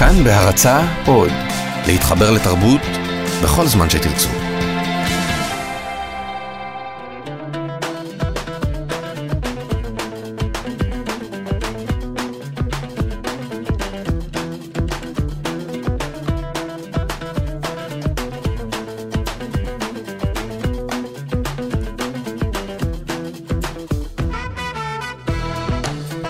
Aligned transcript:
כאן 0.00 0.24
בהרצה 0.24 0.80
עוד, 1.06 1.30
להתחבר 1.86 2.30
לתרבות 2.30 2.80
בכל 3.42 3.66
זמן 3.66 3.90
שתרצו. 3.90 4.28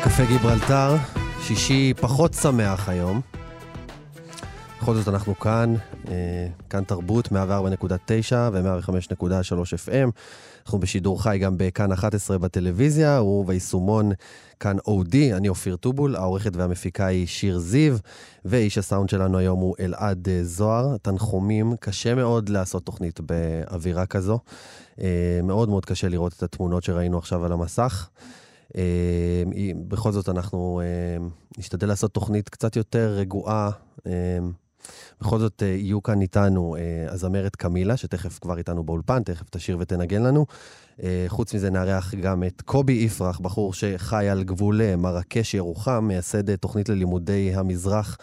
קפה 0.03 0.25
גיברלטר, 0.25 0.97
שישי 1.43 1.95
פחות 2.01 2.35
שמח 2.35 2.89
היום. 2.89 3.40
בכל 4.91 4.99
זאת 4.99 5.09
אנחנו 5.09 5.39
כאן, 5.39 5.75
אה, 6.09 6.47
כאן 6.71 6.85
תרבות, 6.85 7.29
104.9 7.29 7.33
ו-105.3 8.53 9.75
FM. 9.87 10.11
אנחנו 10.65 10.79
בשידור 10.79 11.23
חי 11.23 11.39
גם 11.39 11.55
בכאן 11.59 11.93
11 11.93 12.39
בטלוויזיה, 12.39 13.23
וביישומון 13.23 14.13
כאן 14.61 14.77
אודי, 14.87 15.35
אני 15.35 15.49
אופיר 15.49 15.77
טובול, 15.77 16.17
העורכת 16.17 16.57
והמפיקה 16.57 17.07
היא 17.07 17.27
שיר 17.27 17.59
זיו, 17.59 17.97
ואיש 18.45 18.79
הסאונד 18.79 19.09
שלנו 19.09 19.39
היום 19.39 19.61
הוא 19.61 19.75
אלעד 19.81 20.29
אה, 20.29 20.45
זוהר. 20.45 20.97
תנחומים, 20.97 21.77
קשה 21.81 22.15
מאוד 22.15 22.49
לעשות 22.49 22.85
תוכנית 22.85 23.21
באווירה 23.21 24.07
כזו. 24.07 24.39
אה, 25.01 25.41
מאוד 25.43 25.69
מאוד 25.69 25.85
קשה 25.85 26.09
לראות 26.09 26.33
את 26.33 26.43
התמונות 26.43 26.85
שראינו 26.85 27.19
עכשיו 27.19 27.45
על 27.45 27.53
המסך. 27.53 28.09
בכל 29.89 30.13
זאת, 30.13 30.29
אנחנו 30.29 30.81
נשתדל 31.59 31.89
לעשות 31.89 32.13
תוכנית 32.15 32.49
קצת 32.49 32.77
יותר 32.77 33.15
רגועה. 33.17 33.71
אה, 34.87 35.17
בכל 35.21 35.39
זאת, 35.39 35.63
יהיו 35.63 36.03
כאן 36.03 36.21
איתנו 36.21 36.77
הזמרת 37.09 37.57
קמילה, 37.57 37.97
שתכף 37.97 38.39
כבר 38.39 38.59
איתנו 38.59 38.85
באולפן, 38.85 39.23
תכף 39.23 39.51
תשאיר 39.51 39.77
ותנגן 39.81 40.23
לנו. 40.23 40.47
חוץ 41.29 41.55
מזה, 41.55 41.71
נארח 41.71 42.15
גם 42.15 42.45
את 42.45 42.63
קובי 42.63 42.93
יפרח, 42.93 43.39
בחור 43.39 43.75
שחי 43.75 44.29
על 44.29 44.43
גבול 44.43 44.97
מרקש 44.97 45.55
ירוחם, 45.55 46.05
מייסד 46.09 46.57
תוכנית 46.57 46.89
ללימודי 46.89 47.55
המזרח. 47.55 48.19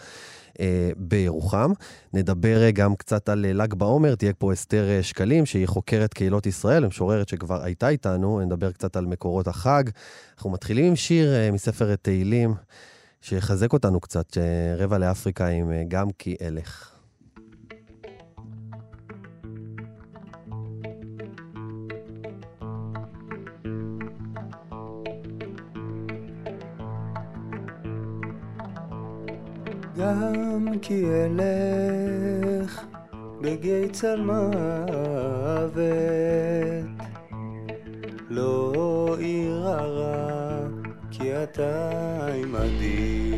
אה, 0.60 0.90
בירוחם. 0.96 1.72
נדבר 2.14 2.70
גם 2.70 2.96
קצת 2.96 3.28
על 3.28 3.46
ל"ג 3.52 3.74
בעומר, 3.74 4.14
תהיה 4.14 4.32
פה 4.32 4.52
אסתר 4.52 4.88
שקלים, 5.02 5.46
שהיא 5.46 5.66
חוקרת 5.66 6.14
קהילות 6.14 6.46
ישראל, 6.46 6.86
משוררת 6.86 7.28
שכבר 7.28 7.62
הייתה 7.62 7.88
איתנו, 7.88 8.40
נדבר 8.40 8.72
קצת 8.72 8.96
על 8.96 9.06
מקורות 9.06 9.48
החג. 9.48 9.82
אנחנו 10.34 10.50
מתחילים 10.50 10.84
עם 10.84 10.96
שיר 10.96 11.34
אה, 11.34 11.50
מספר 11.50 11.96
תהילים, 11.96 12.54
שיחזק 13.20 13.72
אותנו 13.72 14.00
קצת, 14.00 14.36
רבע 14.78 14.98
לאפריקה 14.98 15.46
עם 15.46 15.72
אה, 15.72 15.82
גם 15.88 16.10
כי 16.18 16.36
אלך. 16.42 16.94
גם 29.98 30.66
כי 30.82 31.04
אלך 31.06 32.84
בגיא 33.40 33.88
צל 33.92 34.20
מוות, 34.20 35.72
לא 38.30 39.16
אירע 39.20 39.82
רע, 39.82 40.37
אתה 41.42 42.26
עמדי. 42.34 43.32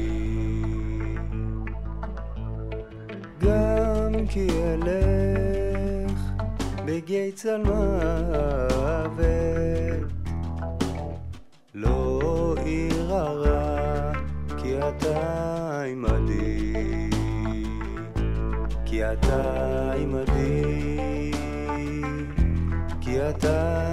גם 3.39 4.27
כי 4.29 4.49
אלך 4.65 6.21
בגיא 6.85 7.31
צל 7.35 7.63
מוות, 7.65 9.21
לא 11.75 12.55
אירע 12.67 13.23
רע, 13.23 14.13
כי 14.63 14.79
אתה 14.79 15.83
עמדי. 15.83 17.11
כי 18.85 19.13
אתה 19.13 19.93
עמדי, 19.93 21.33
כי 23.01 23.29
אתה 23.29 23.90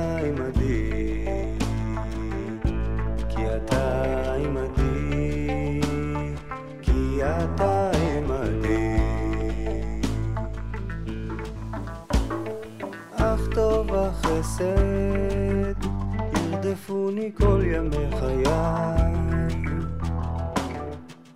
החסד 14.58 15.84
ירדפוני 16.52 17.32
כל 17.34 17.62
ימי 17.66 18.08
חיי 18.20 18.44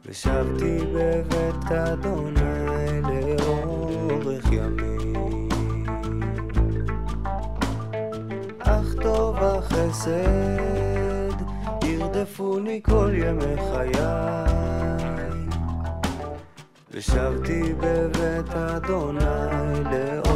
ושבתי 0.06 0.78
בבית 0.96 1.72
אדוני 1.72 3.02
לאורך 3.02 4.52
ימים. 4.52 5.50
אך 8.60 8.94
טוב 9.02 9.36
החסד 9.36 10.12
ירדפוני 11.84 12.82
כל 12.84 13.12
ימי 13.14 13.56
חיי. 13.72 14.02
ושבתי 16.92 17.74
בבית 17.80 18.50
אדוני 18.50 19.20
לאורך 19.84 20.31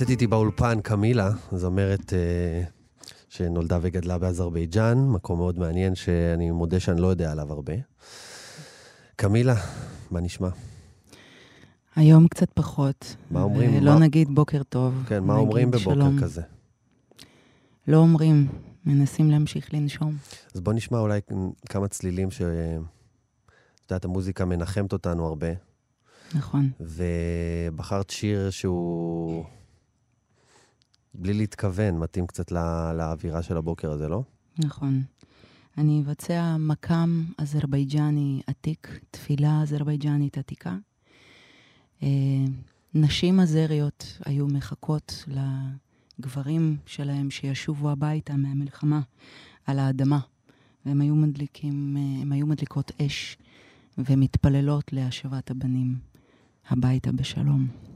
נמצאת 0.00 0.10
איתי 0.10 0.26
באולפן 0.26 0.80
קמילה, 0.80 1.30
זמרת 1.52 2.12
אה, 2.12 2.62
שנולדה 3.28 3.78
וגדלה 3.82 4.18
באזרבייג'אן, 4.18 4.98
מקום 5.08 5.38
מאוד 5.38 5.58
מעניין 5.58 5.94
שאני 5.94 6.50
מודה 6.50 6.80
שאני 6.80 7.00
לא 7.00 7.06
יודע 7.06 7.32
עליו 7.32 7.52
הרבה. 7.52 7.72
קמילה, 9.16 9.54
מה 10.10 10.20
נשמע? 10.20 10.48
היום 11.96 12.28
קצת 12.28 12.48
פחות. 12.54 13.16
מה 13.30 13.42
אומרים? 13.42 13.76
ולא 13.76 13.92
מה- 13.94 13.98
נגיד 13.98 14.28
בוקר 14.34 14.62
טוב. 14.62 15.04
כן, 15.08 15.24
מה 15.24 15.34
אומרים 15.34 15.70
בבוקר 15.70 15.94
שלום. 15.94 16.20
כזה? 16.20 16.42
לא 17.88 17.96
אומרים, 17.96 18.48
מנסים 18.86 19.30
להמשיך 19.30 19.74
לנשום. 19.74 20.16
אז 20.54 20.60
בוא 20.60 20.72
נשמע 20.72 20.98
אולי 20.98 21.20
כמה 21.68 21.88
צלילים 21.88 22.30
ש... 22.30 22.42
את 22.42 23.90
יודעת, 23.90 24.04
המוזיקה 24.04 24.44
מנחמת 24.44 24.92
אותנו 24.92 25.26
הרבה, 25.26 25.48
נכון. 26.34 26.70
ובחרת 26.80 28.10
שיר 28.10 28.50
שהוא, 28.50 29.44
בלי 31.14 31.34
להתכוון, 31.34 31.98
מתאים 31.98 32.26
קצת 32.26 32.52
לא, 32.52 32.92
לאווירה 32.92 33.42
של 33.42 33.56
הבוקר 33.56 33.90
הזה, 33.90 34.08
לא? 34.08 34.22
נכון. 34.58 35.02
אני 35.78 36.02
אבצע 36.02 36.56
מקאם 36.56 37.24
אזרבייג'ני 37.38 38.42
עתיק, 38.46 39.00
תפילה 39.10 39.62
אזרבייג'נית 39.62 40.38
עתיקה. 40.38 40.76
אה, 42.02 42.08
נשים 42.94 43.40
אזריות 43.40 44.18
היו 44.24 44.46
מחכות 44.46 45.24
הגברים 46.18 46.76
שלהם 46.86 47.30
שישובו 47.30 47.90
הביתה 47.90 48.36
מהמלחמה 48.36 49.00
על 49.66 49.78
האדמה. 49.78 50.18
והם 50.86 51.00
היו 51.00 51.14
מדליקים, 51.14 51.96
אה, 51.96 52.22
הם 52.22 52.32
היו 52.32 52.46
מדליקות 52.46 52.92
אש 53.02 53.36
ומתפללות 53.98 54.92
להשבת 54.92 55.50
הבנים 55.50 55.98
הביתה 56.68 57.12
בשלום. 57.12 57.89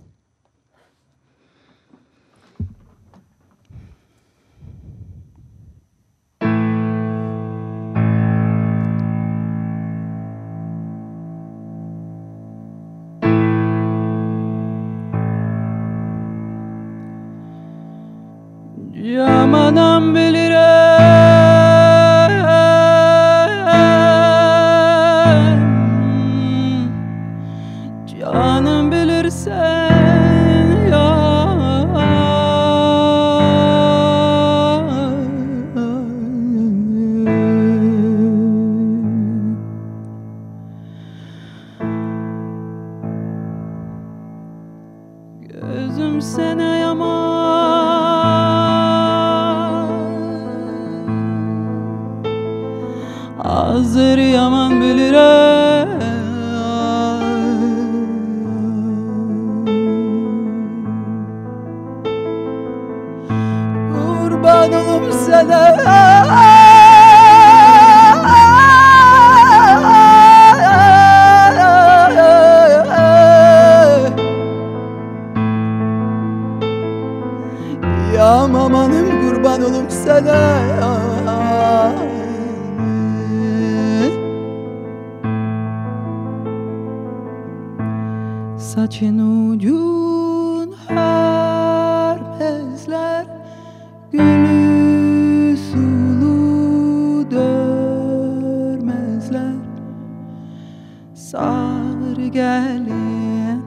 Gelin. 102.33 103.65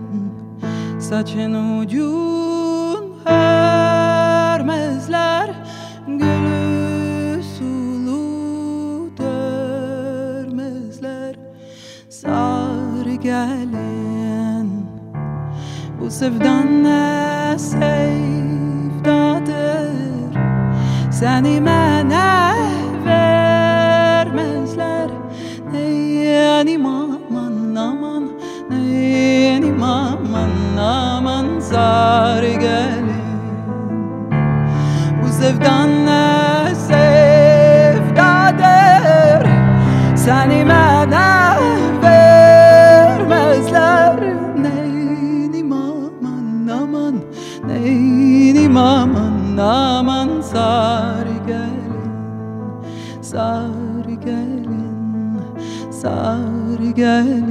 Saçın 1.00 1.80
ucun 1.80 3.16
hermezler 3.26 4.68
Gülü 6.08 7.44
sulu 7.44 9.10
dörmezler. 9.18 10.56
Sar 12.10 13.06
gelin 13.06 14.88
Bu 16.02 16.12
sevdan 16.12 16.84
ne 16.84 17.56
sevdadır? 17.60 18.38
Seni 21.12 21.60
mənə 21.60 22.57
Bu 35.68 35.70
sevdan 35.70 36.06
ne 36.06 36.76
sevdadır? 36.88 38.08
Seni 40.16 40.64
mənə 40.64 41.58
vermezler? 42.04 44.20
Neynim 44.64 45.72
aman 45.72 46.68
aman 46.82 47.16
Neynim 47.68 48.78
aman 48.78 49.58
aman? 49.58 50.42
Sar 50.42 51.28
gelin 51.48 52.12
Sar 53.22 54.06
gelin 54.26 55.36
Sar 55.92 56.80
gelin 56.96 57.47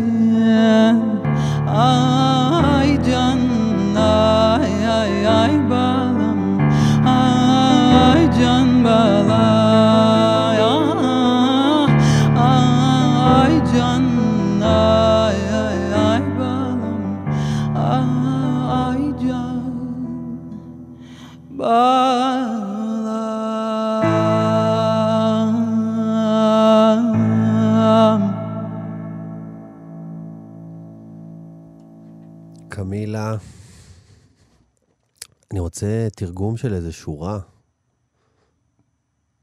תרגום 36.27 36.57
של 36.57 36.75
איזה 36.75 36.93
שורה, 36.93 37.41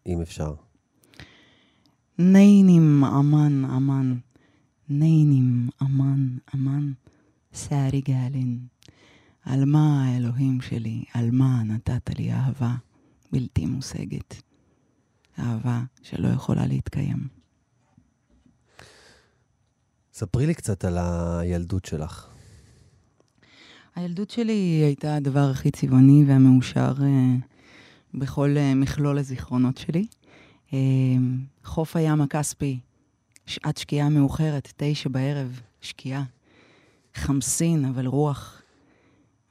אם 0.05 0.21
אפשר. 0.21 0.55
Neynim 2.19 3.03
aman 3.03 3.65
aman, 3.77 4.09
neynim 4.89 5.83
aman 5.83 6.53
aman, 6.55 7.09
שערי 7.53 8.01
גאלין. 8.01 8.67
על 9.45 9.65
מה 9.65 10.05
האלוהים 10.05 10.61
שלי, 10.61 11.03
על 11.13 11.31
מה 11.31 11.63
נתת 11.63 12.09
לי 12.17 12.33
אהבה 12.33 12.75
בלתי 13.31 13.65
מושגת. 13.65 14.41
אהבה 15.39 15.83
שלא 16.01 16.27
יכולה 16.27 16.67
להתקיים. 16.67 17.27
ספרי 20.13 20.45
לי 20.45 20.53
קצת 20.53 20.85
על 20.85 20.97
הילדות 20.97 21.85
שלך. 21.85 22.32
הילדות 23.95 24.29
שלי 24.29 24.53
הייתה 24.83 25.15
הדבר 25.15 25.49
הכי 25.51 25.71
צבעוני 25.71 26.23
והמאושר 26.27 26.93
אה, 27.01 27.35
בכל 28.13 28.57
אה, 28.57 28.75
מכלול 28.75 29.17
הזיכרונות 29.17 29.77
שלי. 29.77 30.05
אה, 30.73 30.79
חוף 31.63 31.95
הים 31.95 32.21
הכספי, 32.21 32.79
שעת 33.45 33.77
שקיעה 33.77 34.09
מאוחרת, 34.09 34.73
תשע 34.77 35.09
בערב, 35.09 35.61
שקיעה. 35.81 36.23
חמסין, 37.15 37.85
אבל 37.85 38.07
רוח. 38.07 38.61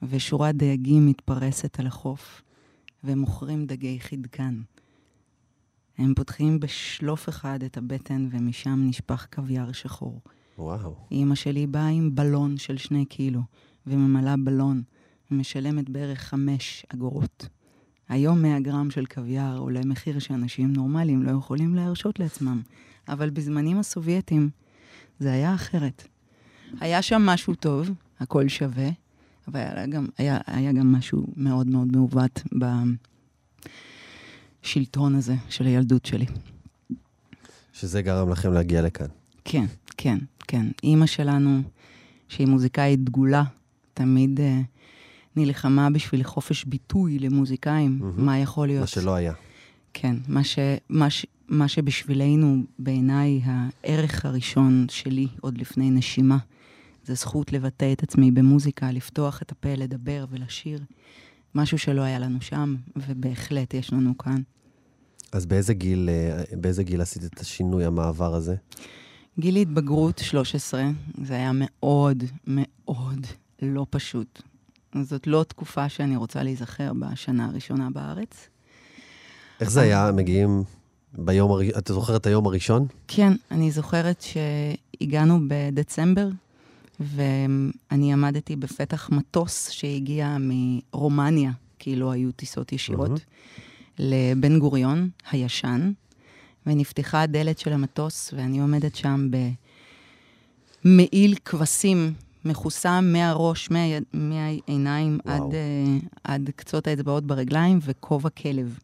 ושורת 0.02 0.56
דייגים 0.56 1.06
מתפרסת 1.06 1.80
על 1.80 1.86
החוף, 1.86 2.42
ומוכרים 3.04 3.66
דגי 3.66 4.00
חידקן. 4.00 4.60
הם 5.98 6.14
פותחים 6.14 6.60
בשלוף 6.60 7.28
אחד 7.28 7.62
את 7.62 7.76
הבטן, 7.76 8.28
ומשם 8.30 8.84
נשפך 8.88 9.26
קוויאר 9.34 9.72
שחור. 9.72 10.20
וואו. 10.58 10.94
אימא 11.10 11.34
שלי 11.34 11.66
באה 11.66 11.88
עם 11.88 12.14
בלון 12.14 12.56
של 12.56 12.76
שני 12.76 13.04
קילו, 13.04 13.40
וממלאה 13.86 14.36
בלון, 14.36 14.82
ומשלמת 15.30 15.90
בערך 15.90 16.20
חמש 16.20 16.86
אגורות. 16.94 17.48
היום 18.08 18.42
100 18.42 18.60
גרם 18.60 18.90
של 18.90 19.06
קוויאר 19.06 19.58
עולה 19.58 19.80
מחיר 19.84 20.18
שאנשים 20.18 20.72
נורמליים 20.72 21.22
לא 21.22 21.30
יכולים 21.30 21.74
להרשות 21.74 22.18
לעצמם, 22.18 22.62
אבל 23.08 23.30
בזמנים 23.30 23.78
הסובייטים 23.78 24.50
זה 25.18 25.32
היה 25.32 25.54
אחרת. 25.54 26.08
היה 26.80 27.02
שם 27.02 27.22
משהו 27.22 27.54
טוב, 27.54 27.90
הכל 28.20 28.48
שווה, 28.48 28.88
אבל 29.48 29.60
היה 29.60 29.86
גם, 29.86 30.06
היה, 30.18 30.38
היה 30.46 30.72
גם 30.72 30.92
משהו 30.92 31.26
מאוד 31.36 31.66
מאוד 31.66 31.96
מעוות 31.96 32.42
בשלטון 34.62 35.14
הזה 35.14 35.34
של 35.48 35.66
הילדות 35.66 36.06
שלי. 36.06 36.26
שזה 37.72 38.02
גרם 38.02 38.28
לכם 38.28 38.52
להגיע 38.52 38.82
לכאן. 38.82 39.06
כן, 39.44 39.64
כן, 39.96 40.18
כן. 40.48 40.66
אימא 40.82 41.06
שלנו, 41.06 41.62
שהיא 42.28 42.46
מוזיקאית 42.46 43.04
דגולה, 43.04 43.44
תמיד 43.94 44.40
uh, 44.40 44.42
נלחמה 45.36 45.90
בשביל 45.90 46.22
חופש 46.22 46.64
ביטוי 46.64 47.18
למוזיקאים, 47.18 47.98
מהמם. 48.00 48.26
מה 48.26 48.38
יכול 48.38 48.66
להיות. 48.66 48.80
מה 48.80 48.86
שלא 48.86 49.14
היה. 49.14 49.32
כן, 49.94 50.16
מה, 50.28 50.44
ש, 50.44 50.58
מה, 50.88 51.10
ש, 51.10 51.26
מה 51.48 51.68
שבשבילנו, 51.68 52.62
בעיניי, 52.78 53.40
הערך 53.44 54.24
הראשון 54.24 54.86
שלי, 54.90 55.26
עוד 55.40 55.58
לפני 55.58 55.90
נשימה, 55.90 56.38
זה 57.04 57.14
זכות 57.14 57.52
לבטא 57.52 57.92
את 57.92 58.02
עצמי 58.02 58.30
במוזיקה, 58.30 58.92
לפתוח 58.92 59.42
את 59.42 59.52
הפה, 59.52 59.74
לדבר 59.74 60.24
ולשיר. 60.30 60.80
משהו 61.54 61.78
שלא 61.78 62.02
היה 62.02 62.18
לנו 62.18 62.40
שם, 62.40 62.74
ובהחלט 62.96 63.74
יש 63.74 63.92
לנו 63.92 64.18
כאן. 64.18 64.42
אז 65.32 65.46
באיזה 65.46 65.74
גיל, 65.74 66.08
אה, 66.08 66.42
באיזה 66.60 66.82
גיל 66.82 67.00
עשית 67.00 67.24
את 67.24 67.40
השינוי, 67.40 67.84
המעבר 67.84 68.34
הזה? 68.34 68.54
גיל 69.38 69.56
התבגרות 69.56 70.18
13, 70.18 70.90
זה 71.24 71.34
היה 71.34 71.50
מאוד 71.54 72.24
מאוד 72.46 73.26
לא 73.62 73.86
פשוט. 73.90 74.42
זאת 75.02 75.26
לא 75.26 75.44
תקופה 75.48 75.88
שאני 75.88 76.16
רוצה 76.16 76.42
להיזכר 76.42 76.92
בשנה 76.92 77.46
הראשונה 77.46 77.90
בארץ. 77.90 78.48
איך 79.60 79.70
זה 79.70 79.80
היה? 79.80 80.10
מגיעים 80.12 80.64
ביום 81.12 81.50
הראשון, 81.50 81.78
אתה 81.78 81.92
זוכר 81.92 82.16
את 82.16 82.26
היום 82.26 82.46
הראשון? 82.46 82.86
כן, 83.08 83.32
אני 83.50 83.70
זוכרת 83.70 84.22
שהגענו 84.22 85.40
בדצמבר, 85.48 86.28
ואני 87.00 88.12
עמדתי 88.12 88.56
בפתח 88.56 89.10
מטוס 89.12 89.70
שהגיע 89.70 90.36
מרומניה, 90.40 91.50
כאילו 91.78 92.12
היו 92.12 92.32
טיסות 92.32 92.72
ישירות. 92.72 93.20
לבן 93.98 94.58
גוריון 94.58 95.10
הישן, 95.30 95.92
ונפתחה 96.66 97.22
הדלת 97.22 97.58
של 97.58 97.72
המטוס, 97.72 98.34
ואני 98.36 98.60
עומדת 98.60 98.94
שם 98.96 99.28
במעיל 100.84 101.34
כבשים 101.44 102.12
מכוסה 102.44 103.00
מהראש, 103.00 103.70
מהיד, 103.70 104.02
מהעיניים 104.12 105.18
וואו. 105.26 105.46
עד, 105.46 105.52
uh, 105.52 106.06
עד 106.24 106.50
קצות 106.56 106.86
האצבעות 106.86 107.26
ברגליים, 107.26 107.78
וכובע 107.82 108.30
כלב 108.30 108.78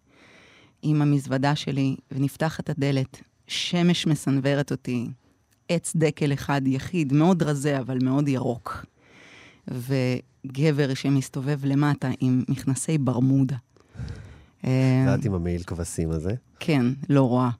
עם 0.82 1.02
המזוודה 1.02 1.56
שלי, 1.56 1.96
ונפתחת 2.12 2.70
הדלת, 2.70 3.22
שמש 3.46 4.06
מסנוורת 4.06 4.70
אותי, 4.70 5.06
עץ 5.68 5.92
דקל 5.96 6.32
אחד 6.32 6.60
יחיד, 6.64 7.12
מאוד 7.12 7.42
רזה, 7.42 7.78
אבל 7.78 7.98
מאוד 8.02 8.28
ירוק. 8.28 8.84
וגבר 9.68 10.94
שמסתובב 10.94 11.64
למטה 11.64 12.10
עם 12.20 12.44
מכנסי 12.48 12.98
ברמודה. 12.98 13.56
אה, 14.64 15.04
ואת 15.08 15.24
עם 15.24 15.34
המעיל 15.34 15.62
כבשים 15.62 16.10
הזה. 16.10 16.34
כן, 16.60 16.86
לא 17.08 17.22
רואה, 17.22 17.50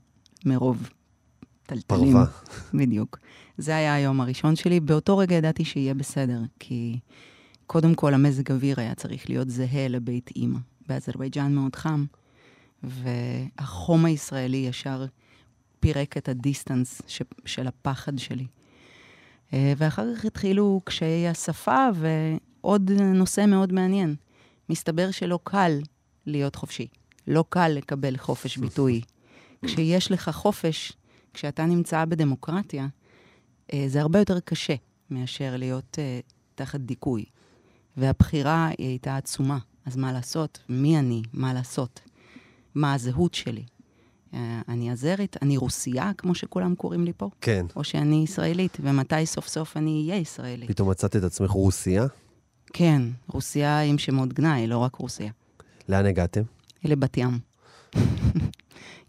מרוב 0.45 0.89
תלתלים. 1.69 2.13
פרווה. 2.13 2.25
בדיוק. 2.75 3.19
זה 3.59 3.77
היה 3.77 3.95
היום 3.95 4.21
הראשון 4.21 4.57
שלי. 4.57 4.81
באותו 4.81 5.19
רגע 5.19 5.35
ידעתי 5.35 5.65
שיהיה 5.65 5.95
בסדר, 5.95 6.41
כי 6.59 6.99
קודם 7.67 7.95
כל 7.95 8.15
המזג 8.15 8.53
אוויר 8.53 8.81
היה 8.81 8.95
צריך 8.95 9.31
להיות 9.31 9.51
זהה 9.51 9.89
לבית 9.89 10.31
אימא. 10.37 10.59
באזרבייג'אן 10.89 11.55
מאוד 11.55 11.77
חם, 11.77 12.05
והחום 12.83 14.05
הישראלי 14.05 14.57
ישר 14.57 15.07
פירק 15.81 16.17
את 16.17 16.29
ה 16.29 16.37
distance 16.37 17.03
ש- 17.07 17.23
של 17.45 17.67
הפחד 17.67 18.19
שלי. 18.19 18.47
אה, 19.53 19.73
ואחר 19.77 20.15
כך 20.15 20.25
התחילו 20.25 20.81
קשיי 20.85 21.29
השפה, 21.29 21.87
ועוד 21.95 22.91
נושא 22.93 23.45
מאוד 23.49 23.73
מעניין. 23.73 24.15
מסתבר 24.71 25.11
שלא 25.11 25.39
קל 25.45 25.79
להיות 26.27 26.55
חופשי. 26.55 26.87
לא 27.27 27.45
קל 27.49 27.69
לקבל 27.69 28.17
חופש 28.17 28.57
ביטוי. 28.57 29.01
כשיש 29.67 30.13
לך 30.13 30.31
חופש, 30.31 30.93
כשאתה 31.35 31.67
נמצא 31.67 32.05
בדמוקרטיה, 32.05 32.87
אה, 33.73 33.85
זה 33.89 34.01
הרבה 34.01 34.19
יותר 34.19 34.41
קשה 34.41 34.75
מאשר 35.11 35.57
להיות 35.57 35.99
אה, 35.99 36.21
תחת 36.55 36.81
דיכוי. 36.81 37.25
והבחירה 37.97 38.71
היא 38.79 38.87
הייתה 38.87 39.17
עצומה. 39.17 39.59
אז 39.87 39.97
מה 39.97 40.13
לעשות? 40.13 40.59
מי 40.69 40.99
אני? 40.99 41.23
מה 41.33 41.55
לעשות? 41.55 42.01
מה 42.75 42.95
הזהות 42.95 43.35
שלי? 43.35 43.65
אה, 44.35 44.61
אני 44.69 44.93
אזרית? 44.93 45.37
אני 45.43 45.57
רוסייה, 45.57 46.13
כמו 46.19 46.35
שכולם 46.35 46.75
קוראים 46.75 47.05
לי 47.05 47.13
פה? 47.17 47.31
כן. 47.41 47.67
או 47.77 47.85
שאני 47.85 48.23
ישראלית, 48.25 48.79
ומתי 48.81 49.27
סוף 49.27 49.49
סוף 49.49 49.77
אני 49.77 50.07
אהיה 50.09 50.21
ישראלית? 50.21 50.71
פתאום 50.71 50.91
מצאת 50.91 51.17
את 51.17 51.23
עצמך 51.23 51.51
רוסיה. 51.51 52.07
כן, 52.73 53.03
רוסיה 53.29 53.81
עם 53.81 53.99
שמות 53.99 54.33
גנאי, 54.33 54.67
לא 54.67 54.79
רק 54.79 54.95
רוסיה. 54.95 55.31
לאן 55.89 56.07
הגעתם? 56.07 56.43
לבת 56.85 57.17
ים. 57.17 57.39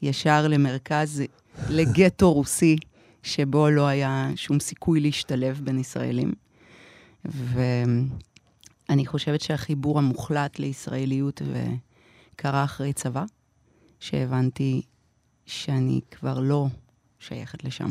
ישר 0.02 0.48
למרכז, 0.48 1.24
לגטו 1.70 2.34
רוסי, 2.34 2.76
שבו 3.24 3.70
לא 3.70 3.88
היה 3.88 4.30
שום 4.36 4.60
סיכוי 4.60 5.00
להשתלב 5.00 5.62
בין 5.64 5.80
ישראלים. 5.80 6.34
ואני 7.26 9.06
חושבת 9.06 9.42
שהחיבור 9.42 10.00
המוחלט 10.00 10.60
לישראליות 10.60 11.42
קרה 12.36 12.64
אחרי 12.64 12.94
צבא, 12.94 13.24
שהבנתי 14.00 14.82
שאני 15.46 16.02
כבר 16.12 16.40
לא 16.40 16.68
שייכת 17.20 17.64
לשם. 17.64 17.90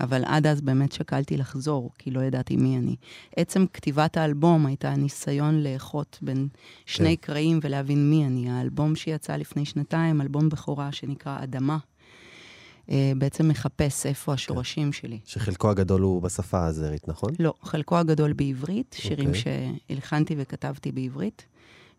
אבל 0.00 0.24
עד 0.24 0.46
אז 0.46 0.60
באמת 0.60 0.92
שקלתי 0.92 1.36
לחזור, 1.36 1.90
כי 1.98 2.10
לא 2.10 2.20
ידעתי 2.20 2.56
מי 2.56 2.78
אני. 2.78 2.96
עצם 3.36 3.66
כתיבת 3.72 4.16
האלבום 4.16 4.66
הייתה 4.66 4.94
ניסיון 4.96 5.62
לאחות 5.62 6.18
בין 6.22 6.48
שני 6.86 7.16
כן. 7.16 7.26
קרעים 7.26 7.58
ולהבין 7.62 8.10
מי 8.10 8.26
אני. 8.26 8.50
האלבום 8.50 8.96
שיצא 8.96 9.36
לפני 9.36 9.64
שנתיים, 9.64 10.20
אלבום 10.20 10.48
בכורה 10.48 10.92
שנקרא 10.92 11.42
אדמה, 11.42 11.78
בעצם 13.16 13.48
מחפש 13.48 14.06
איפה 14.06 14.32
השורשים 14.32 14.92
שלי. 14.92 15.18
שחלקו 15.24 15.70
הגדול 15.70 16.02
הוא 16.02 16.22
בשפה 16.22 16.58
האזרית, 16.58 17.08
נכון? 17.08 17.30
לא, 17.38 17.54
חלקו 17.62 17.96
הגדול 17.96 18.32
בעברית, 18.32 18.96
שירים 18.98 19.28
אוקיי. 19.28 19.74
שהלחנתי 19.88 20.34
וכתבתי 20.38 20.92
בעברית, 20.92 21.44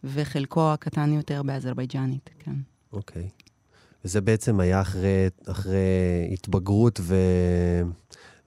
וחלקו 0.03 0.73
הקטן 0.73 1.13
יותר 1.13 1.43
באזרבייג'נית, 1.43 2.29
כן. 2.39 2.55
אוקיי. 2.93 3.29
וזה 4.05 4.21
בעצם 4.21 4.59
היה 4.59 4.81
אחרי, 4.81 5.27
אחרי 5.47 6.29
התבגרות 6.33 6.99
ו... 7.03 7.15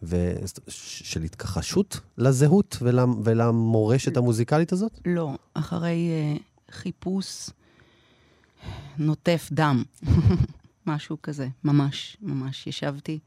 ו... 0.03 0.35
של 0.69 1.23
התכחשות 1.23 2.01
לזהות 2.19 2.77
ול... 2.83 2.99
ולמורשת 3.25 4.17
המוזיקלית 4.17 4.73
הזאת? 4.73 5.01
לא, 5.07 5.35
אחרי 5.55 6.11
uh, 6.37 6.73
חיפוש 6.73 7.51
נוטף 8.99 9.49
דם, 9.53 9.83
משהו 10.89 11.17
כזה, 11.23 11.49
ממש, 11.65 12.17
ממש. 12.23 12.67
ישבתי 12.67 13.19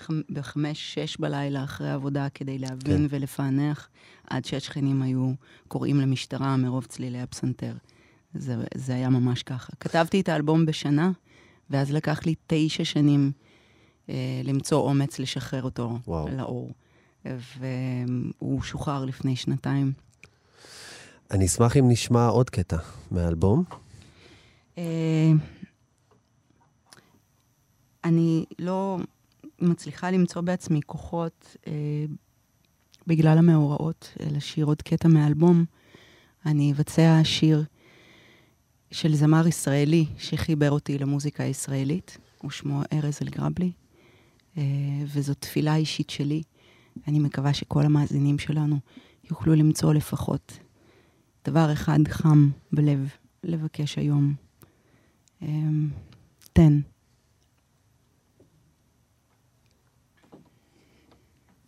חמ- 0.00 0.12
בחמש, 0.30 0.94
שש 0.94 1.16
בלילה 1.16 1.64
אחרי 1.64 1.88
העבודה 1.90 2.28
כדי 2.28 2.58
להבין 2.58 3.08
כן. 3.08 3.16
ולפענח, 3.16 3.88
עד 4.30 4.44
שהשכנים 4.44 5.02
היו 5.02 5.32
קוראים 5.68 6.00
למשטרה 6.00 6.56
מרוב 6.56 6.84
צלילי 6.84 7.20
הפסנתר. 7.20 7.74
זה, 8.34 8.56
זה 8.74 8.94
היה 8.94 9.08
ממש 9.08 9.42
ככה. 9.42 9.72
כתבתי 9.80 10.20
את 10.20 10.28
האלבום 10.28 10.66
בשנה, 10.66 11.10
ואז 11.70 11.92
לקח 11.92 12.20
לי 12.26 12.34
תשע 12.46 12.84
שנים 12.84 13.32
אה, 14.08 14.14
למצוא 14.44 14.78
אומץ 14.88 15.18
לשחרר 15.18 15.62
אותו 15.62 15.98
וואו. 16.06 16.28
לאור. 16.36 16.72
והוא 17.58 18.62
שוחרר 18.62 19.04
לפני 19.04 19.36
שנתיים. 19.36 19.92
אני 21.30 21.46
אשמח 21.46 21.76
אם 21.76 21.90
נשמע 21.90 22.26
עוד 22.26 22.50
קטע 22.50 22.76
מהאלבום. 23.10 23.64
אה, 24.78 25.30
אני 28.04 28.44
לא 28.58 28.98
מצליחה 29.60 30.10
למצוא 30.10 30.42
בעצמי 30.42 30.80
כוחות 30.86 31.56
אה, 31.66 31.72
בגלל 33.06 33.38
המאורעות 33.38 34.14
אה, 34.20 34.26
לשיר 34.30 34.66
עוד 34.66 34.82
קטע 34.82 35.08
מהאלבום. 35.08 35.64
אני 36.46 36.72
אבצע 36.72 37.20
שיר 37.24 37.64
של 38.90 39.14
זמר 39.14 39.46
ישראלי 39.46 40.06
שחיבר 40.18 40.70
אותי 40.70 40.98
למוזיקה 40.98 41.44
הישראלית, 41.44 42.18
ושמו 42.46 42.82
ארז 42.92 43.18
אלגרבלי, 43.22 43.72
אה, 44.58 44.62
וזו 45.06 45.34
תפילה 45.34 45.76
אישית 45.76 46.10
שלי. 46.10 46.42
אני 47.08 47.18
מקווה 47.18 47.54
שכל 47.54 47.82
המאזינים 47.82 48.38
שלנו 48.38 48.76
יוכלו 49.30 49.54
למצוא 49.54 49.94
לפחות 49.94 50.58
דבר 51.44 51.72
אחד 51.72 51.98
חם 52.08 52.50
בלב 52.72 53.08
לבקש 53.44 53.98
היום. 53.98 54.34
תן. 55.40 55.88
תן 56.52 56.80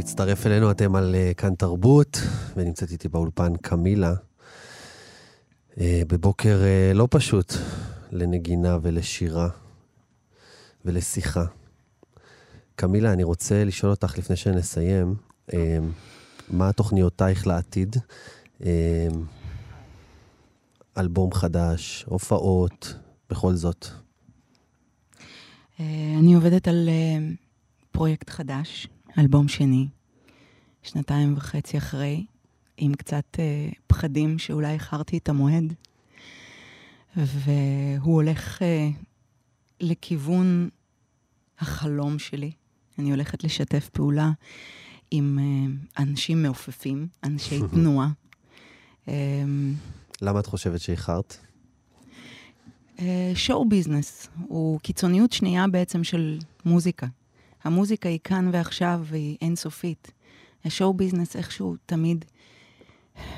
למי 0.00 0.08
שמצטרף 0.08 0.46
אלינו, 0.46 0.70
אתם 0.70 0.96
על 0.96 1.14
אה, 1.14 1.32
כאן 1.36 1.54
תרבות, 1.54 2.20
ונמצאת 2.56 2.90
איתי 2.90 3.08
באולפן 3.08 3.56
קמילה. 3.56 4.14
אה, 5.80 6.02
בבוקר 6.08 6.60
אה, 6.62 6.92
לא 6.94 7.08
פשוט 7.10 7.52
לנגינה 8.10 8.78
ולשירה 8.82 9.48
ולשיחה. 10.84 11.44
קמילה, 12.74 13.12
אני 13.12 13.24
רוצה 13.24 13.64
לשאול 13.64 13.90
אותך 13.90 14.18
לפני 14.18 14.36
שנסיים, 14.36 15.14
אה, 15.54 15.78
מה 16.48 16.72
תוכניותייך 16.72 17.46
לעתיד? 17.46 17.96
אה, 18.64 19.08
אלבום 20.98 21.32
חדש, 21.32 22.04
הופעות, 22.08 22.94
בכל 23.30 23.54
זאת. 23.54 23.86
אה, 25.80 25.84
אני 26.18 26.34
עובדת 26.34 26.68
על 26.68 26.88
אה, 26.88 27.28
פרויקט 27.92 28.30
חדש, 28.30 28.88
אלבום 29.18 29.48
שני, 29.48 29.88
שנתיים 30.82 31.34
וחצי 31.36 31.78
אחרי, 31.78 32.26
עם 32.76 32.94
קצת 32.94 33.24
אה, 33.38 33.68
פחדים 33.86 34.38
שאולי 34.38 34.72
איחרתי 34.72 35.18
את 35.18 35.28
המועד, 35.28 35.74
והוא 37.16 38.14
הולך 38.14 38.62
אה, 38.62 38.88
לכיוון 39.80 40.68
החלום 41.58 42.18
שלי. 42.18 42.52
אני 42.98 43.10
הולכת 43.10 43.44
לשתף 43.44 43.88
פעולה 43.88 44.30
עם 45.10 45.38
אה, 45.38 46.02
אנשים 46.02 46.42
מעופפים, 46.42 47.08
אנשי 47.24 47.60
תנועה. 47.74 48.08
אה, 49.08 49.14
למה 50.22 50.40
את 50.40 50.46
חושבת 50.46 50.80
שאיחרת? 50.80 51.36
שואו 53.34 53.68
ביזנס 53.68 54.28
הוא 54.48 54.80
קיצוניות 54.80 55.32
שנייה 55.32 55.68
בעצם 55.68 56.04
של 56.04 56.38
מוזיקה. 56.64 57.06
המוזיקה 57.64 58.08
היא 58.08 58.18
כאן 58.24 58.48
ועכשיו 58.52 59.00
והיא 59.04 59.36
אינסופית. 59.40 60.10
השואו 60.64 60.94
ביזנס 60.94 61.36
איכשהו 61.36 61.76
תמיד 61.86 62.24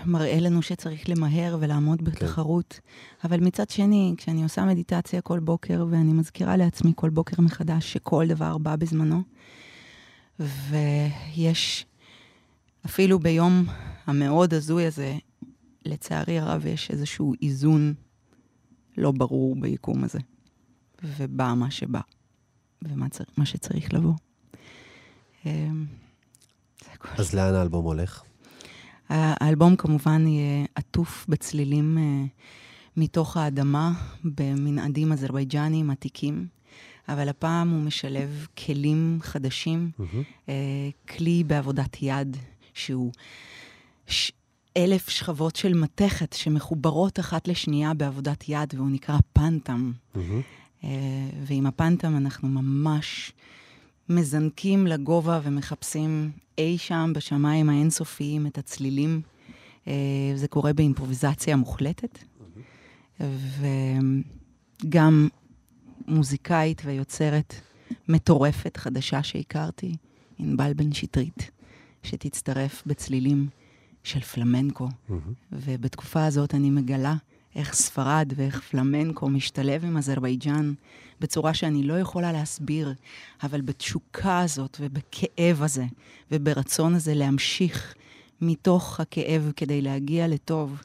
מראה 0.06 0.40
לנו 0.40 0.62
שצריך 0.62 1.08
למהר 1.08 1.56
ולעמוד 1.60 2.02
בתחרות. 2.02 2.80
אבל 3.24 3.40
מצד 3.40 3.70
שני, 3.70 4.14
כשאני 4.16 4.42
עושה 4.42 4.64
מדיטציה 4.64 5.20
כל 5.20 5.38
בוקר, 5.38 5.86
ואני 5.90 6.12
מזכירה 6.12 6.56
לעצמי 6.56 6.92
כל 6.96 7.10
בוקר 7.10 7.42
מחדש 7.42 7.92
שכל 7.92 8.26
דבר 8.28 8.58
בא 8.58 8.76
בזמנו, 8.76 9.22
ויש, 10.40 11.86
אפילו 12.86 13.18
ביום 13.18 13.64
המאוד 14.06 14.54
הזוי 14.54 14.86
הזה, 14.86 15.14
לצערי 15.84 16.38
הרב 16.38 16.66
יש 16.66 16.90
איזשהו 16.90 17.34
איזון 17.42 17.94
לא 18.96 19.12
ברור 19.12 19.56
ביקום 19.56 20.04
הזה. 20.04 20.18
ובא 21.04 21.54
מה 21.56 21.70
שבא, 21.70 22.00
ומה 22.84 23.08
צר... 23.08 23.24
מה 23.36 23.46
שצריך 23.46 23.94
לבוא. 23.94 24.14
אמ. 25.46 25.86
אז 27.18 27.34
לאן 27.34 27.54
האלבום 27.54 27.84
הולך? 27.84 28.22
האלבום 29.08 29.76
כמובן 29.76 30.26
יהיה 30.26 30.66
עטוף 30.74 31.26
בצלילים 31.28 31.98
אה, 31.98 32.24
מתוך 32.96 33.36
האדמה, 33.36 33.92
במנעדים 34.24 35.12
אזרבייג'אניים 35.12 35.90
עתיקים, 35.90 36.46
אבל 37.08 37.28
הפעם 37.28 37.70
הוא 37.70 37.82
משלב 37.82 38.46
כלים 38.66 39.18
חדשים, 39.22 39.90
אה, 40.48 40.54
כלי 41.08 41.44
בעבודת 41.44 41.96
יד, 42.02 42.36
שהוא 42.74 43.12
ש... 44.06 44.32
אלף 44.76 45.08
שכבות 45.08 45.56
של 45.56 45.74
מתכת 45.74 46.32
שמחוברות 46.32 47.20
אחת 47.20 47.48
לשנייה 47.48 47.94
בעבודת 47.94 48.48
יד, 48.48 48.74
והוא 48.76 48.90
נקרא 48.90 49.16
פנטם. 49.32 49.92
אה, 50.16 50.40
ועם 51.46 51.66
הפנטם 51.66 52.16
אנחנו 52.16 52.48
ממש 52.48 53.32
מזנקים 54.08 54.86
לגובה 54.86 55.40
ומחפשים 55.42 56.30
אי 56.58 56.78
שם 56.78 57.12
בשמיים 57.14 57.70
האינסופיים 57.70 58.46
את 58.46 58.58
הצלילים. 58.58 59.20
אה, 59.88 59.92
זה 60.34 60.48
קורה 60.48 60.72
באימפרוביזציה 60.72 61.56
מוחלטת. 61.56 62.18
וגם 64.84 65.28
מוזיקאית 66.08 66.82
ויוצרת 66.84 67.54
מטורפת 68.08 68.76
חדשה 68.76 69.22
שהכרתי, 69.22 69.96
ענבל 70.38 70.72
בן 70.72 70.92
שטרית, 70.92 71.50
שתצטרף 72.02 72.82
בצלילים 72.86 73.48
של 74.04 74.20
פלמנקו. 74.20 74.88
ובתקופה 75.52 76.24
הזאת 76.24 76.54
אני 76.54 76.70
מגלה 76.70 77.14
איך 77.56 77.74
ספרד 77.74 78.32
ואיך 78.36 78.60
פלמנקו 78.60 79.28
משתלב 79.28 79.84
עם 79.84 79.96
אזרבייג'אן 79.96 80.72
בצורה 81.20 81.54
שאני 81.54 81.82
לא 81.82 81.94
יכולה 81.98 82.32
להסביר, 82.32 82.94
אבל 83.42 83.60
בתשוקה 83.60 84.40
הזאת 84.40 84.76
ובכאב 84.80 85.62
הזה 85.62 85.84
וברצון 86.30 86.94
הזה 86.94 87.14
להמשיך 87.14 87.94
מתוך 88.40 89.00
הכאב 89.00 89.52
כדי 89.56 89.82
להגיע 89.82 90.28
לטוב, 90.28 90.82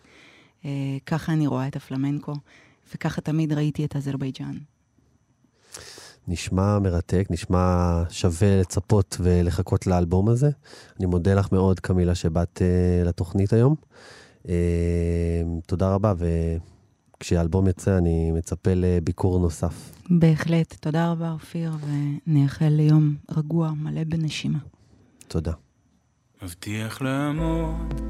אה, 0.65 0.71
ככה 1.05 1.33
אני 1.33 1.47
רואה 1.47 1.67
את 1.67 1.75
הפלמנקו, 1.75 2.33
וככה 2.93 3.21
תמיד 3.21 3.53
ראיתי 3.53 3.85
את 3.85 3.95
אזרבייג'אן. 3.95 4.57
נשמע 6.27 6.79
מרתק, 6.79 7.27
נשמע 7.29 8.03
שווה 8.09 8.59
לצפות 8.59 9.17
ולחכות 9.19 9.87
לאלבום 9.87 10.29
הזה. 10.29 10.49
אני 10.99 11.05
מודה 11.05 11.33
לך 11.33 11.51
מאוד, 11.51 11.79
קמילה, 11.79 12.15
שבאת 12.15 12.61
uh, 12.61 13.07
לתוכנית 13.07 13.53
היום. 13.53 13.75
Uh, 14.47 14.49
תודה 15.65 15.93
רבה, 15.93 16.13
וכשהאלבום 17.17 17.67
יצא, 17.67 17.97
אני 17.97 18.31
מצפה 18.31 18.71
לביקור 18.75 19.39
נוסף. 19.39 19.91
בהחלט. 20.09 20.73
תודה 20.79 21.11
רבה, 21.11 21.31
אופיר, 21.31 21.71
ונייחל 22.27 22.69
ליום 22.69 23.15
רגוע, 23.31 23.71
מלא 23.71 24.03
בנשימה. 24.03 24.59
תודה. 25.27 25.51
מבטיח 26.43 27.01
לעמוד, 27.01 28.01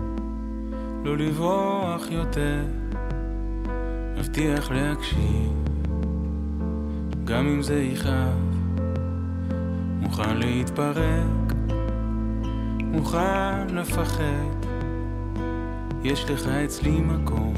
לא 1.06 1.18
לברוח 1.18 2.12
יותר, 2.12 2.66
מבטיח 4.18 4.72
להקשיב, 4.72 5.52
גם 7.24 7.48
אם 7.48 7.62
זה 7.62 7.84
יכאב, 7.84 8.56
מוכן 10.02 10.38
להתפרק, 10.38 11.54
מוכן 12.80 13.76
לפחד, 13.76 14.57
יש 16.04 16.30
לך 16.30 16.48
אצלי 16.48 17.02
מקום, 17.02 17.54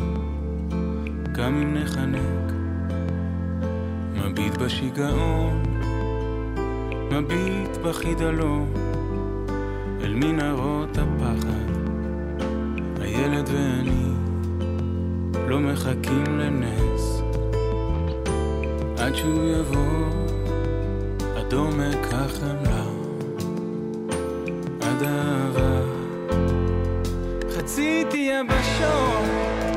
גם 1.32 1.62
אם 1.62 1.74
נחנק, 1.74 2.54
מביט 4.14 4.58
בשיגעון, 4.58 5.64
מביט 7.12 7.78
בחידלון. 7.84 8.74
אל 10.04 10.14
מנהרות 10.14 10.98
הפחד, 10.98 11.72
הילד 13.02 13.50
ואני 13.54 14.06
לא 15.48 15.60
מחכים 15.60 16.40
לנס, 16.40 17.22
עד 18.98 19.16
שהוא 19.16 19.44
יבוא 19.44 20.10
עד 21.38 21.54
עומק 21.54 22.14
החמלה, 22.14 22.84
עד 24.82 25.04
האהבה, 25.04 25.39
חצי 27.69 28.05
חציתי 28.05 28.31
יבשות. 28.33 29.68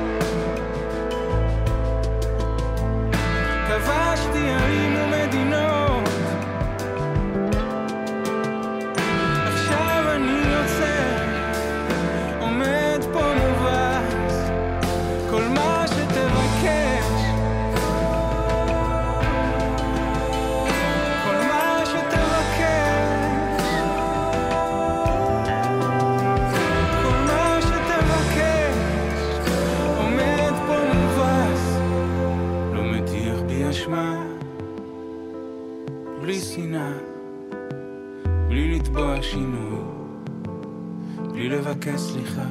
לבקש 41.87 42.01
סליחה, 42.01 42.43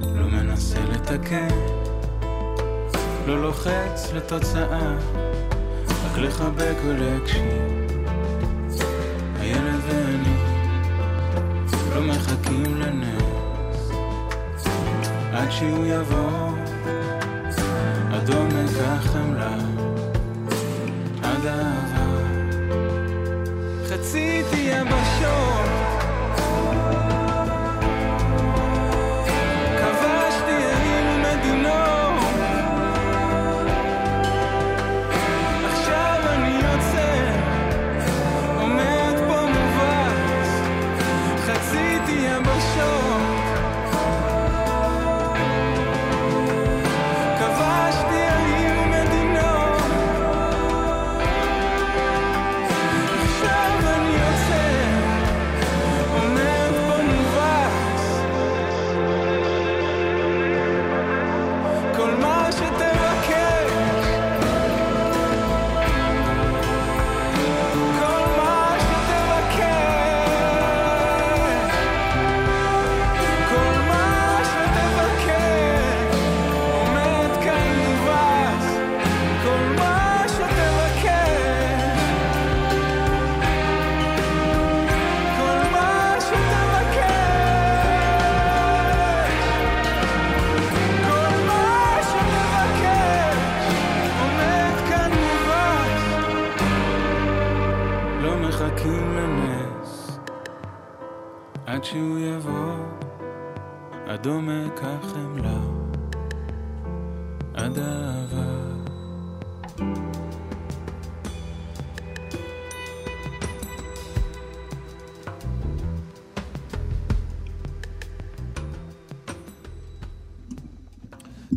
לא 0.00 0.26
מנסה 0.26 0.80
לתקן, 0.92 1.48
לא 3.26 3.42
לוחץ 3.42 4.12
לתוצאה, 4.14 4.96
רק 5.88 6.18
לחבק 6.18 6.74
ולהקשיב. 6.84 7.42
הילד 9.40 9.80
ואני 9.88 10.34
לא 11.94 12.02
מחכים 12.02 12.80
לנס, 12.80 13.90
עד 15.32 15.50
שהוא 15.50 15.86
יבוא. 15.86 16.50
אדום 18.16 18.48
ניקח 18.48 19.12
חמלה. 19.12 19.56
עד 21.22 21.46
אהבה. 21.46 22.04
חציתי 23.88 24.56
יבשות 24.56 25.13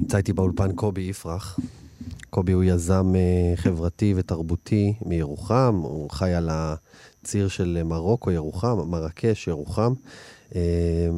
נמצא 0.07 0.17
איתי 0.17 0.33
באולפן 0.33 0.71
קובי 0.75 1.01
יפרח. 1.01 1.59
קובי 2.29 2.51
הוא 2.51 2.63
יזם 2.63 3.13
אה, 3.15 3.55
חברתי 3.55 4.13
ותרבותי 4.17 4.93
מירוחם, 5.05 5.81
הוא 5.83 6.09
חי 6.09 6.33
על 6.33 6.49
הציר 6.51 7.47
של 7.47 7.81
מרוקו, 7.85 8.31
ירוחם, 8.31 8.89
מרקש, 8.89 9.47
ירוחם, 9.47 9.93
אה, 10.55 10.61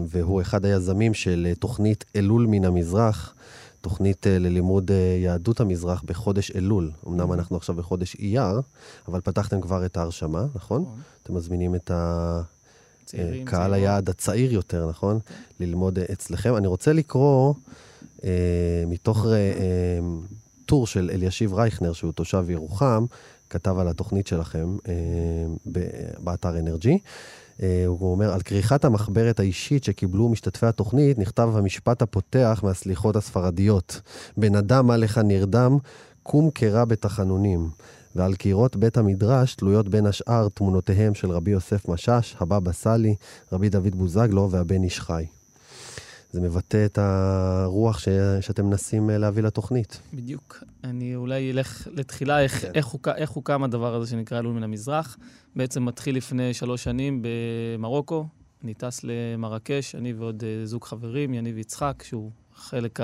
והוא 0.07 0.41
אחד 0.41 0.65
היזמים 0.65 1.13
של 1.13 1.47
תוכנית 1.59 2.05
אלול 2.15 2.45
מן 2.49 2.65
המזרח, 2.65 3.33
תוכנית 3.81 4.27
אה, 4.27 4.39
ללימוד 4.39 4.91
יהדות 5.23 5.59
המזרח 5.59 6.03
בחודש 6.05 6.51
אלול. 6.55 6.91
אמנם 7.07 7.33
אנחנו 7.33 7.57
עכשיו 7.57 7.75
בחודש 7.75 8.15
אייר, 8.15 8.61
אבל 9.07 9.21
פתחתם 9.21 9.61
כבר 9.61 9.85
את 9.85 9.97
ההרשמה, 9.97 10.45
נכון? 10.55 10.85
אתם 11.23 11.35
מזמינים 11.35 11.75
את 11.75 11.91
ה... 11.91 12.41
צעירים, 13.05 13.45
קהל 13.45 13.59
צעירות. 13.59 13.73
היעד 13.73 14.09
הצעיר 14.09 14.53
יותר, 14.53 14.89
נכון? 14.89 15.19
ללמוד 15.59 15.99
אה, 15.99 16.05
אצלכם. 16.11 16.55
אני 16.55 16.67
רוצה 16.67 16.93
לקרוא 16.93 17.53
מתוך 18.87 19.25
אה, 19.25 19.31
אה, 19.31 19.99
טור 20.65 20.87
של 20.87 21.09
אלישיב 21.13 21.53
רייכנר, 21.53 21.93
שהוא 21.93 22.11
תושב 22.11 22.49
ירוחם, 22.49 23.05
כתב 23.49 23.77
על 23.79 23.87
התוכנית 23.87 24.27
שלכם 24.27 24.77
אה, 24.87 24.93
באתר 26.19 26.59
אנרג'י. 26.59 26.99
אה, 27.61 27.83
הוא 27.87 28.11
אומר, 28.11 28.33
על 28.33 28.41
כריכת 28.41 28.85
המחברת 28.85 29.39
האישית 29.39 29.83
שקיבלו 29.83 30.29
משתתפי 30.29 30.65
התוכנית, 30.65 31.19
נכתב 31.19 31.49
המשפט 31.53 32.01
הפותח 32.01 32.61
מהסליחות 32.63 33.15
הספרדיות. 33.15 34.01
בן 34.37 34.55
אדם 34.55 34.91
לך 34.91 35.17
נרדם, 35.17 35.77
קום 36.23 36.49
קרא 36.49 36.85
בתחנונים. 36.85 37.69
ועל 38.15 38.35
קירות 38.35 38.75
בית 38.75 38.97
המדרש 38.97 39.55
תלויות 39.55 39.89
בין 39.89 40.05
השאר 40.05 40.49
תמונותיהם 40.49 41.13
של 41.13 41.31
רבי 41.31 41.51
יוסף 41.51 41.89
משאש, 41.89 42.35
הבבא 42.39 42.71
סאלי, 42.71 43.15
רבי 43.51 43.69
דוד 43.69 43.95
בוזגלו 43.95 44.51
והבן 44.51 44.83
איש 44.83 44.99
חי. 44.99 45.25
זה 46.31 46.41
מבטא 46.41 46.85
את 46.85 46.97
הרוח 46.97 47.99
ש... 47.99 48.09
שאתם 48.41 48.65
מנסים 48.65 49.09
אה, 49.09 49.17
להביא 49.17 49.43
לתוכנית. 49.43 50.01
בדיוק. 50.13 50.63
אני 50.83 51.15
אולי 51.15 51.51
אלך 51.51 51.87
לתחילה 51.91 52.41
איך, 52.41 52.61
כן. 52.61 52.71
איך, 52.75 52.85
הוק, 52.85 53.07
איך 53.07 53.29
הוקם 53.29 53.63
הדבר 53.63 53.95
הזה 53.95 54.11
שנקרא 54.11 54.39
אלול 54.39 54.53
מן 54.53 54.63
המזרח. 54.63 55.17
בעצם 55.55 55.85
מתחיל 55.85 56.17
לפני 56.17 56.53
שלוש 56.53 56.83
שנים 56.83 57.21
במרוקו. 57.21 58.25
אני 58.63 58.73
טס 58.73 59.01
למרקש, 59.03 59.95
אני 59.95 60.13
ועוד 60.13 60.43
אה, 60.43 60.65
זוג 60.65 60.83
חברים, 60.83 61.33
יניב 61.33 61.57
יצחק, 61.57 62.03
שהוא 62.07 62.31
חלק 62.55 62.99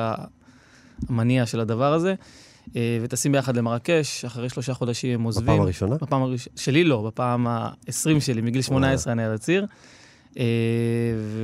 המניע 1.10 1.46
של 1.46 1.60
הדבר 1.60 1.94
הזה. 1.94 2.16
אה, 2.76 3.00
וטסים 3.02 3.32
ביחד 3.32 3.58
למרקש, 3.58 4.26
אחרי 4.26 4.50
שלושה 4.50 4.74
חודשים 4.74 5.14
הם 5.20 5.24
עוזבים. 5.24 5.46
בפעם 5.46 5.62
הראשונה? 5.62 5.96
בפעם 5.96 6.22
הראשונה, 6.22 6.58
שלי 6.58 6.84
לא, 6.84 7.04
בפעם 7.08 7.48
ה-20 7.48 8.20
שלי, 8.20 8.42
מגיל 8.42 8.62
18 8.62 9.14
אני 9.14 9.24
על 9.24 9.34
הציר. 9.34 9.66
אה, 10.38 10.44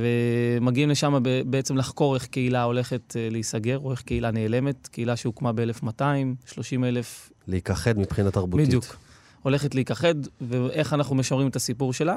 ומגיעים 0.00 0.90
לשם 0.90 1.22
בעצם 1.46 1.76
לחקור 1.76 2.14
איך 2.14 2.26
קהילה 2.26 2.62
הולכת 2.62 3.16
אה, 3.16 3.28
להיסגר, 3.30 3.78
או 3.78 3.90
איך 3.90 4.02
קהילה 4.02 4.30
נעלמת, 4.30 4.86
קהילה 4.86 5.16
שהוקמה 5.16 5.52
ב-1200, 5.52 6.02
30 6.46 6.84
אלף, 6.84 7.32
להיכחד 7.48 7.98
מבחינה 7.98 8.30
תרבותית. 8.30 8.66
בדיוק, 8.66 8.96
הולכת 9.42 9.74
להיכחד, 9.74 10.14
ואיך 10.40 10.92
אנחנו 10.92 11.14
משמרים 11.14 11.48
את 11.48 11.56
הסיפור 11.56 11.92
שלה. 11.92 12.16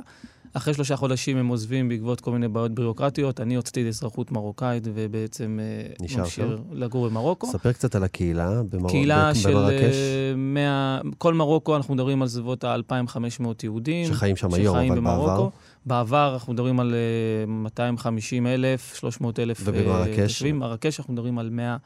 אחרי 0.54 0.74
שלושה 0.74 0.96
חודשים 0.96 1.38
הם 1.38 1.48
עוזבים 1.48 1.90
בעקבות 1.90 2.22
כל 2.22 2.32
מיני 2.32 2.48
בעיות 2.48 2.72
בירוקרטיות. 2.72 3.40
אני 3.42 3.56
הוצאתי 3.56 3.88
אזרחות 3.88 4.32
מרוקאית, 4.32 4.84
ובעצם 4.94 5.60
אה, 5.62 6.18
ממשיך 6.18 6.46
לגור 6.72 7.10
במרוקו. 7.10 7.48
ספר 7.52 7.72
קצת 7.72 7.96
על 7.96 8.04
הקהילה 8.04 8.64
במר... 8.70 8.90
קהילה 8.90 9.32
ב- 9.32 9.34
של 9.34 9.52
במרקש, 9.52 9.96
אה, 9.96 10.36
100, 10.36 11.00
כל 11.18 11.34
מרוקו 11.34 11.76
אנחנו 11.76 11.94
מדברים 11.94 12.22
על 12.22 12.28
סביבות 12.28 12.64
ה-2,500 12.64 13.44
יהודים. 13.64 14.06
שחיים 14.08 14.36
שם 14.36 14.54
היום, 14.54 14.78
אבל 14.78 14.96
במרוקו. 14.96 15.28
בעבר. 15.28 15.50
בעבר 15.86 16.34
אנחנו 16.34 16.54
מדברים 16.54 16.80
על 16.80 16.94
אה, 16.94 17.46
250 17.48 18.48
אלף, 18.48 18.96
300 18.96 19.40
אלף 19.40 19.62
ובמרקש? 19.64 20.20
תושבים. 20.20 20.60
מרקש 20.60 21.00
אנחנו 21.00 21.14
מדברים 21.14 21.40
על 21.40 21.50
100 21.50 21.78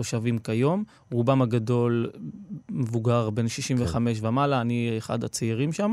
תושבים 0.00 0.38
כיום. 0.38 0.84
רובם 1.12 1.42
הגדול 1.42 2.10
מבוגר, 2.70 3.30
בן 3.30 3.48
65 3.48 4.20
כן. 4.20 4.26
ומעלה, 4.26 4.60
אני 4.60 4.94
אחד 4.98 5.24
הצעירים 5.24 5.72
שם. 5.72 5.92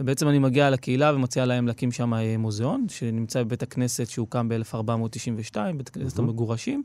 ובעצם 0.00 0.28
אני 0.28 0.38
מגיע 0.38 0.70
לקהילה 0.70 1.14
ומציע 1.14 1.46
להם 1.46 1.66
להקים 1.66 1.92
שם 1.92 2.14
אה, 2.14 2.36
מוזיאון, 2.38 2.86
שנמצא 2.88 3.42
בבית 3.42 3.62
הכנסת 3.62 4.06
שהוקם 4.06 4.48
ב-1492, 4.48 5.56
בית 5.76 5.88
הכנסת 5.88 6.18
מהמם. 6.18 6.30
המגורשים. 6.30 6.82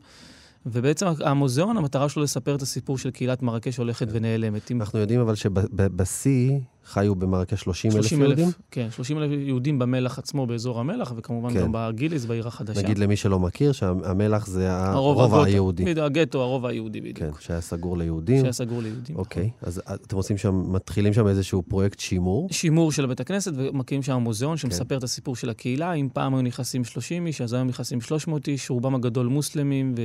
ובעצם 0.66 1.06
המוזיאון, 1.24 1.76
המטרה 1.76 2.08
שלו 2.08 2.22
לספר 2.22 2.54
את 2.54 2.62
הסיפור 2.62 2.98
של 2.98 3.10
קהילת 3.10 3.42
מרקש 3.42 3.76
הולכת 3.76 4.06
ונעלמת. 4.10 4.70
עם 4.70 4.80
אנחנו 4.80 4.98
יודעים 4.98 5.20
אבל 5.20 5.34
שבשיא 5.34 6.58
חיו 6.86 7.14
במרקש 7.14 7.60
30 7.60 7.90
אלף 7.90 8.06
30,000, 8.06 8.38
יהודים. 8.38 8.48
כן, 8.70 8.88
30 8.90 9.18
אלף 9.18 9.30
יהודים 9.46 9.78
במלח 9.78 10.18
עצמו, 10.18 10.46
באזור 10.46 10.80
המלח, 10.80 11.12
וכמובן 11.16 11.52
כן. 11.52 11.60
גם 11.60 11.70
בגיליס, 11.72 12.24
בעיר 12.24 12.48
החדשה. 12.48 12.82
נגיד 12.82 12.98
למי 12.98 13.16
שלא 13.16 13.38
מכיר, 13.38 13.72
שהמלח 13.72 14.46
זה 14.46 14.72
הרוב 14.72 15.18
הרובע 15.18 15.36
הגוטו. 15.36 15.50
היהודי. 15.50 15.84
בדיוק, 15.84 15.98
הגטו, 15.98 16.42
הרובע 16.42 16.68
היהודי 16.68 17.00
בדיוק. 17.00 17.18
כן, 17.18 17.30
שהיה 17.40 17.60
סגור 17.60 17.98
ליהודים. 17.98 18.40
שהיה 18.40 18.52
סגור 18.52 18.82
ליהודים. 18.82 19.16
אוקיי, 19.16 19.50
אז 19.62 19.82
אתם 19.94 20.16
עושים 20.16 20.36
שם, 20.36 20.72
מתחילים 20.72 21.12
שם 21.12 21.26
איזשהו 21.26 21.62
פרויקט 21.62 22.00
שימור. 22.00 22.48
שימור 22.52 22.92
של 22.92 23.06
בית 23.06 23.20
הכנסת, 23.20 23.52
ומקימים 23.56 24.02
שם 24.02 24.16
מוזיאון 24.16 24.56
כן. 24.56 24.58
שמספר 24.58 24.98
את 24.98 25.02
הסיפור 25.02 25.36
של 25.36 25.50
הקהילה. 25.50 25.92
אם 25.92 26.08
פעם 26.12 26.34
היו 26.34 26.42
נכנסים 26.42 26.84
30 26.84 27.26
איש, 27.26 27.40
אז 27.40 27.52
היום 27.52 27.68
נכנסים 27.68 28.00
300 28.00 28.48
איש, 28.48 28.70
רובם 28.70 28.94
הגדול 28.94 29.26
מוסלמים 29.26 29.94
ו- 29.96 30.00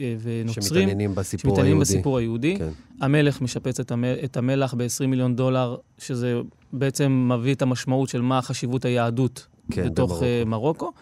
אה, 0.00 0.14
ונוצרים, 0.22 0.62
שמתעניינים 0.62 1.14
בסיפור 1.14 1.50
שמתעניינים 1.50 1.78
היהודי. 1.78 1.94
בסיפור 1.94 2.18
היהודי. 2.18 2.56
כן. 2.58 2.70
המלך 3.00 3.40
משפץ. 3.40 3.80
את 4.24 4.36
המלח 4.36 4.74
ב-20 4.74 5.06
מיליון 5.06 5.36
דולר, 5.36 5.76
שזה 5.98 6.19
בעצם 6.72 7.30
מביא 7.32 7.54
את 7.54 7.62
המשמעות 7.62 8.08
של 8.08 8.20
מה 8.20 8.42
חשיבות 8.42 8.84
היהדות 8.84 9.46
כן, 9.70 9.86
בתוך 9.86 10.10
במרוקו. 10.10 10.24
אה, 10.24 10.44
מרוקו. 10.44 10.92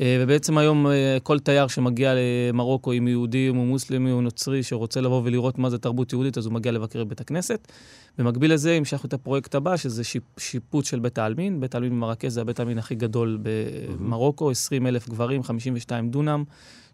אה, 0.00 0.18
ובעצם 0.20 0.58
היום 0.58 0.86
אה, 0.86 1.18
כל 1.22 1.38
תייר 1.38 1.66
שמגיע 1.66 2.14
למרוקו, 2.14 2.92
אם 2.92 3.02
הוא 3.02 3.10
יהודי, 3.10 3.48
אם 3.48 3.56
הוא 3.56 3.66
מוסלמי 3.66 4.12
או 4.12 4.20
נוצרי, 4.20 4.62
שרוצה 4.62 5.00
לבוא 5.00 5.22
ולראות 5.24 5.58
מה 5.58 5.70
זה 5.70 5.78
תרבות 5.78 6.12
יהודית, 6.12 6.38
אז 6.38 6.46
הוא 6.46 6.52
מגיע 6.52 6.72
לבקר 6.72 7.04
בבית 7.04 7.20
הכנסת. 7.20 7.72
במקביל 8.18 8.52
לזה 8.52 8.72
המשכנו 8.72 9.08
את 9.08 9.12
הפרויקט 9.12 9.54
הבא, 9.54 9.76
שזה 9.76 10.04
שיפ, 10.04 10.22
שיפוץ 10.38 10.88
של 10.88 10.98
בית 10.98 11.18
העלמין. 11.18 11.60
בית 11.60 11.74
העלמין 11.74 11.92
במרקש 11.92 12.32
זה 12.32 12.40
הבית 12.40 12.58
העלמין 12.58 12.78
הכי 12.78 12.94
גדול 12.94 13.38
במרוקו, 13.42 14.50
20 14.50 14.86
אלף 14.86 15.08
גברים, 15.08 15.42
52 15.42 16.10
דונם, 16.10 16.44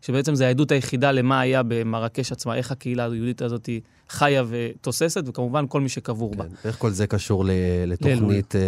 שבעצם 0.02 0.34
זה 0.34 0.46
העדות 0.46 0.70
היחידה 0.72 1.12
למה 1.12 1.40
היה 1.40 1.62
במרקש 1.62 2.32
עצמה, 2.32 2.54
איך 2.56 2.70
הקהילה 2.72 3.04
היהודית 3.04 3.42
הזאת 3.42 3.68
חיה 4.10 4.42
ותוססת, 4.48 5.22
וכמובן 5.26 5.64
כל 5.68 5.80
מי 5.80 5.88
שקבור 5.88 6.34
בה. 6.34 6.44
כן. 6.44 6.68
איך 6.68 6.76
כל 6.78 6.90
זה 6.90 7.06
קשור 7.06 7.44
ל- 7.44 7.50
לתוכנית 7.86 8.56
אה, 8.56 8.60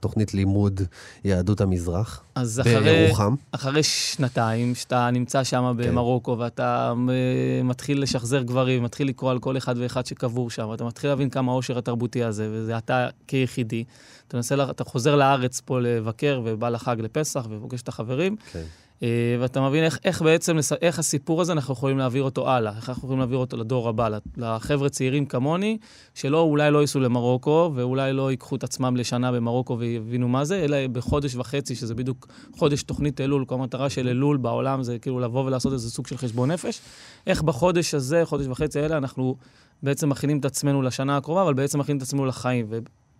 תוכנית 0.00 0.34
לימוד 0.34 0.80
יהדות 1.24 1.60
המזרח? 1.60 2.22
אז 2.34 2.60
אחרי... 2.60 2.80
בירוחם. 3.04 3.34
אחרי 3.52 3.82
שנתיים 3.82 4.74
שאתה 4.74 5.10
נמצא 5.10 5.44
שם 5.44 5.72
כן. 5.78 5.88
במרוקו 5.88 6.36
ואתה 6.38 6.92
אה, 7.08 7.62
מתחיל 7.64 8.02
לשחזר 8.02 8.42
גברים, 8.42 8.82
מתחיל 8.82 9.08
לקרוא 9.08 9.30
על 9.30 9.38
כל 9.38 9.56
אחד 9.56 9.74
ואחד 9.78 10.06
שקבור 10.06 10.50
שם, 10.50 10.68
אתה 10.74 10.84
מתחיל 10.84 11.10
להבין 11.10 11.30
כמה 11.30 11.52
העושר 11.52 11.78
התרבותי 11.78 12.24
הזה, 12.24 12.48
וזה 12.52 12.78
אתה 12.78 13.08
כיחידי. 13.26 13.84
אתה, 14.28 14.36
מנסה, 14.36 14.56
לה- 14.56 14.70
אתה 14.70 14.84
חוזר 14.84 15.16
לארץ 15.16 15.60
פה 15.64 15.80
לבקר 15.80 16.40
ובא 16.44 16.68
לחג 16.68 16.96
לפסח 17.00 17.46
ופוגש 17.50 17.82
את 17.82 17.88
החברים, 17.88 18.36
כן. 18.52 18.62
אה, 19.02 19.36
ואתה 19.40 19.60
מבין 19.60 19.84
איך, 19.84 19.98
איך 20.04 20.22
בעצם, 20.22 20.56
איך 20.82 20.98
הסיפור 20.98 21.40
הזה, 21.40 21.52
אנחנו 21.52 21.74
יכולים 21.74 21.98
להעביר 21.98 22.22
אותו 22.22 22.50
הלאה, 22.50 22.76
איך 22.76 22.88
אנחנו 22.88 23.00
יכולים 23.00 23.18
להעביר 23.18 23.38
אותו 23.38 23.56
לדור 23.56 23.88
הבא, 23.88 24.08
לחבר'ה 24.36 24.88
צעירים 24.88 25.26
כמוני, 25.26 25.78
שלא, 26.14 26.40
אולי 26.40 26.70
לא 26.70 26.78
ייסעו 26.78 27.00
למרוקו, 27.00 27.72
ואולי 27.74 28.12
לא 28.12 28.30
ייקחו 28.30 28.56
את 28.56 28.64
עצמם 28.64 28.96
לשנה 28.96 29.32
במרוקו 29.32 29.78
ויבינו 29.78 30.28
מה 30.28 30.44
זה, 30.44 30.64
אלא 30.64 30.86
בחודש 30.86 31.34
וחצי, 31.34 31.74
שזה 31.74 31.94
בדיוק 31.94 32.26
חודש 32.56 32.82
תוכנית 32.82 33.20
אלול, 33.20 33.44
כל 33.44 33.54
המטרה 33.54 33.90
של 33.90 34.08
אלול 34.08 34.36
בעולם 34.36 34.82
זה 34.82 34.98
כאילו 34.98 35.20
לבוא 35.20 35.44
ולעשות 35.44 35.72
איזה 35.72 35.90
סוג 35.90 36.06
של 36.06 36.16
חשבון 36.16 36.50
נפש. 36.50 36.80
איך 37.26 37.42
בחודש 37.42 37.94
הזה, 37.94 38.22
חודש 38.24 38.46
וחצי 38.46 38.80
האלה, 38.80 38.96
אנחנו 38.96 39.36
בעצם 39.82 40.08
מכינים 40.08 40.38
את 40.38 40.44
עצמנו 40.44 40.82
לשנה 40.82 41.16
הקרובה, 41.16 41.42
אבל 41.42 41.54
בעצם 41.54 41.78
מכינים 41.78 41.96
את 41.96 42.02
עצמנו 42.02 42.26
לחיים. 42.26 42.66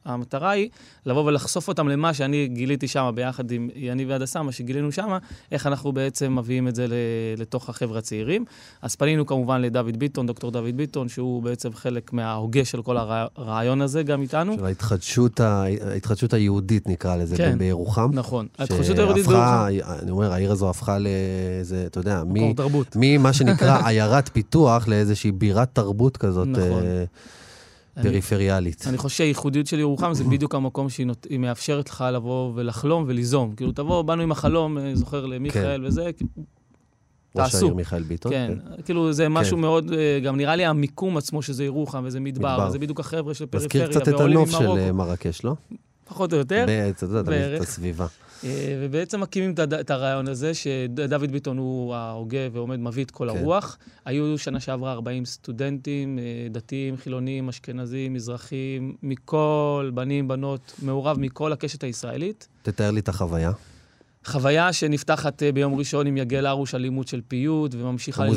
והמטרה 0.07 0.51
היא 0.51 0.69
לבוא 1.07 1.25
ולחשוף 1.25 1.69
אותם 1.69 1.88
למה 1.88 2.14
שאני 2.14 2.49
גיליתי 2.49 2.88
שם, 2.88 3.11
ביחד 3.14 3.51
עם 3.51 3.69
יניב 3.75 4.09
והדסה, 4.11 4.42
מה 4.42 4.53
שגילינו 4.53 4.92
שם, 4.92 5.16
איך 5.53 5.66
אנחנו 5.66 5.92
בעצם 5.92 6.38
מביאים 6.38 6.69
את 6.69 6.75
זה 6.75 6.87
לתוך 7.37 7.69
החבר'ה 7.69 7.99
הצעירים. 7.99 8.45
אז 8.83 8.97
פנינו 8.97 9.27
כמובן 9.27 9.61
לדוד 9.61 9.97
ביטון, 9.97 10.27
דוקטור 10.27 10.51
דוד 10.51 10.77
ביטון, 10.77 11.09
שהוא 11.09 11.42
בעצם 11.42 11.73
חלק 11.73 12.12
מההוגה 12.12 12.64
של 12.64 12.83
כל 12.83 12.97
הרע- 12.97 13.27
הרעיון 13.37 13.81
הזה 13.81 14.03
גם 14.03 14.23
איתנו. 14.23 14.55
של 14.59 14.64
ההתחדשות, 14.64 15.40
ה... 15.40 15.64
ההתחדשות 15.90 16.33
היהודית, 16.35 16.88
נקרא 16.88 17.16
לזה, 17.16 17.37
כן. 17.37 17.59
בירוחם. 17.59 18.11
נכון. 18.12 18.47
ההתחדשות 18.59 18.99
היהודית 18.99 19.27
בירוחם, 19.27 19.66
אני 20.03 20.11
אומר, 20.11 20.33
העיר 20.33 20.53
הזו 20.53 20.71
הפכה 20.71 20.99
לאיזה, 20.99 21.87
אתה 21.87 21.99
יודע. 21.99 22.23
ממה 22.97 23.33
שנקרא 23.33 23.87
עיירת 23.87 24.31
פיתוח 24.33 24.88
לאיזושהי 24.88 25.33
בירת 25.33 25.69
תרבות 25.73 26.16
כזאת 26.16 26.49
נכון. 26.49 26.83
פריפריאלית. 28.03 28.85
אני 28.87 28.99
חושב 28.99 29.17
שהייחודיות 29.17 29.67
של 29.67 29.79
ירוחם 29.79 30.15
זה 30.15 30.25
בדיוק 30.25 30.55
המקום 30.55 30.89
שהיא 30.89 31.07
נות... 31.07 31.27
מאפשרת 31.39 31.89
לך 31.91 32.05
לבוא 32.13 32.53
ולחלום 32.55 33.05
וליזום. 33.07 33.55
כאילו, 33.57 33.73
תבוא, 33.73 34.03
באנו 34.03 34.23
עם 34.23 34.33
החלום, 34.33 34.79
אה, 34.79 34.91
זוכר 34.95 35.27
למיכאל 35.27 35.87
וזה, 35.87 36.11
כאילו, 36.17 36.31
ראש 37.37 37.53
תעשו. 37.53 37.67
העיר 37.67 37.75
מיכאל 37.75 38.03
ביטון. 38.03 38.33
כן, 38.33 38.53
כאילו 38.85 39.13
זה 39.13 39.29
משהו 39.29 39.57
כן. 39.57 39.61
מאוד, 39.61 39.93
אה, 39.93 40.21
גם 40.25 40.37
נראה 40.37 40.57
לי 40.57 40.65
המיקום 40.65 41.17
עצמו 41.17 41.43
שזה 41.43 41.65
ירוחם 41.65 42.03
וזה 42.07 42.21
מדבר, 42.21 42.55
מדבר. 42.55 42.71
זה 42.71 42.79
בדיוק 42.79 43.01
החבר'ה 43.01 43.35
של 43.35 43.45
מזכיר 43.55 43.87
פריפריה, 43.87 44.01
קצת 44.01 44.09
את 44.09 44.15
ועולים 44.15 44.37
הנוף 44.37 44.51
של 44.51 44.69
אה, 44.69 44.93
מרקש, 44.93 45.45
לא? 45.45 45.55
פחות 46.05 46.33
או 46.33 46.39
יותר. 46.39 46.65
אתה 46.91 47.05
יודע, 47.05 47.57
את. 47.57 47.61
הסביבה. 47.61 48.07
אה, 48.44 48.79
ובעצם 48.83 49.20
מקימים 49.20 49.55
את 49.81 49.90
הרעיון 49.90 50.29
הזה, 50.29 50.53
שדוד 50.55 51.33
ביטון 51.33 51.59
הוא 51.59 51.94
ההוגה 51.94 52.38
ועומד, 52.53 52.79
מביא 52.79 53.05
את 53.05 53.11
כל 53.11 53.31
כן. 53.31 53.38
הרוח. 53.38 53.79
היו 54.05 54.38
שנה 54.38 54.61
שעברה 54.61 54.92
40 54.92 55.25
סטודנטים, 55.25 56.18
אה, 56.18 56.49
דתיים, 56.51 56.96
חילונים, 56.96 57.49
אשכנזים, 57.49 58.12
מזרחים, 58.12 58.96
מכל, 59.03 59.90
בנים, 59.94 60.29
בנות, 60.29 60.72
מעורב 60.83 61.18
מכל 61.20 61.53
הקשת 61.53 61.85
הישראלית. 61.85 62.49
תתאר 62.62 62.90
לי 62.90 63.01
את 63.01 63.09
החוויה. 63.09 63.53
חוויה 64.27 64.73
שנפתחת 64.73 65.43
אה, 65.43 65.53
ביום 65.53 65.75
ראשון 65.75 66.07
עם 66.07 66.17
יגל 66.17 66.47
הרוש 66.47 66.75
על 66.75 66.81
לימוד 66.81 67.09
של 67.09 67.21
פיוט, 67.29 67.75
וממשיכה. 67.75 68.23
ללמוד... 68.23 68.37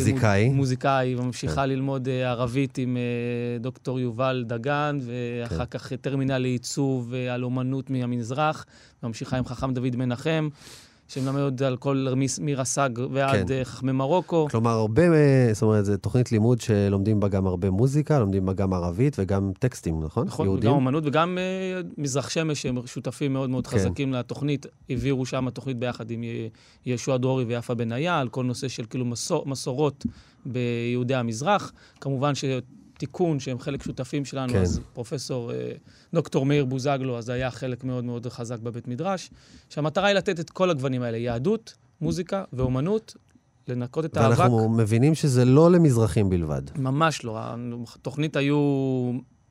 מוזיקאי. 0.54 1.16
וממשיכה 1.16 1.56
כן. 1.56 1.70
ללמוד 1.70 2.08
אה, 2.08 2.30
ערבית 2.30 2.78
עם 2.78 2.98
אה, 2.98 3.60
דוקטור 3.60 4.00
יובל 4.00 4.44
דגן, 4.48 5.00
ואחר 5.02 5.66
כן. 5.66 5.80
כך 5.80 5.94
טרמינל 5.94 6.38
לעיצוב 6.38 7.14
על 7.14 7.44
אומנות 7.44 7.90
מהמזרח, 7.90 8.66
ממשיכה 9.04 9.38
עם 9.38 9.46
חכם 9.46 9.74
דוד 9.74 9.96
מנחם, 9.96 10.50
שמלמד 11.10 11.64
על 11.64 11.78
כל 11.78 12.08
מירה 12.42 12.66
סאג 12.66 13.00
ועד 13.12 13.48
כן. 13.48 13.54
אה, 13.54 13.66
חכמי 13.66 13.92
מרוקו. 13.92 14.48
כלומר, 14.52 14.72
הרבה, 14.72 15.02
אה, 15.02 15.50
זאת 15.54 15.62
אומרת, 15.62 15.86
זו 15.86 15.98
תוכנית 15.98 16.32
לימוד 16.32 16.62
שלומדים 16.62 17.20
בה 17.20 17.28
גם 17.28 17.48
הרבה 17.48 17.70
מוזיקה, 17.70 18.20
לומדים 18.20 18.46
בה 18.46 18.54
גם 18.54 18.74
ערבית 18.74 19.16
וגם 19.20 19.52
טקסטים, 19.60 20.04
נכון? 20.04 20.28
נכון, 20.28 20.46
יהודים? 20.46 20.70
גם 20.70 20.76
אומנות 20.76 21.04
וגם 21.06 21.38
אה, 21.38 21.82
מזרח 21.98 22.30
שמש, 22.30 22.62
שהם 22.62 22.88
שותפים 22.88 23.34
מאוד 23.34 23.50
מאוד 23.50 23.68
כן. 23.68 23.78
חזקים 23.78 24.14
לתוכנית. 24.14 24.66
העבירו 24.90 25.26
שם 25.26 25.50
תוכנית 25.50 25.78
ביחד 25.78 26.12
עם 26.12 26.24
יהושע 26.86 27.18
דרורי 27.18 27.44
ויפה 27.44 27.74
בניה, 27.74 28.20
על 28.20 28.30
כל 28.30 28.44
נושא 28.44 28.68
של 28.68 28.86
כאילו 28.90 29.06
מסור, 29.06 29.46
מסורות 29.46 30.06
ביהודי 30.46 31.16
המזרח. 31.16 31.72
כמובן 32.02 32.36
שתיקון, 33.00 33.40
שהם 33.40 33.60
חלק 33.60 33.84
שותפים 33.84 34.26
שלנו, 34.26 34.54
כן. 34.54 34.62
אז 34.62 34.80
פרופסור 34.94 35.52
אה, 35.52 35.72
דוקטור 36.14 36.46
מאיר 36.46 36.66
בוזגלו, 36.66 37.18
אז 37.18 37.30
היה 37.30 37.52
חלק 37.52 37.84
מאוד 37.84 38.04
מאוד 38.04 38.28
חזק 38.28 38.60
בבית 38.60 38.88
מדרש. 38.88 39.30
שהמטרה 39.70 40.08
היא 40.08 40.16
לתת 40.16 40.40
את 40.40 40.50
כל 40.50 40.70
הגוונים 40.70 41.02
האלה, 41.02 41.18
יהדות, 41.18 41.74
מוזיקה 42.02 42.44
ואומנות, 42.54 43.16
לנקות 43.68 44.06
את 44.06 44.18
האבק. 44.18 44.40
ואנחנו 44.40 44.70
מבינים 44.70 45.16
שזה 45.16 45.46
לא 45.46 45.72
למזרחים 45.72 46.30
בלבד. 46.30 46.62
ממש 46.76 47.24
לא. 47.24 47.40
התוכנית 47.96 48.36
היו, 48.36 48.58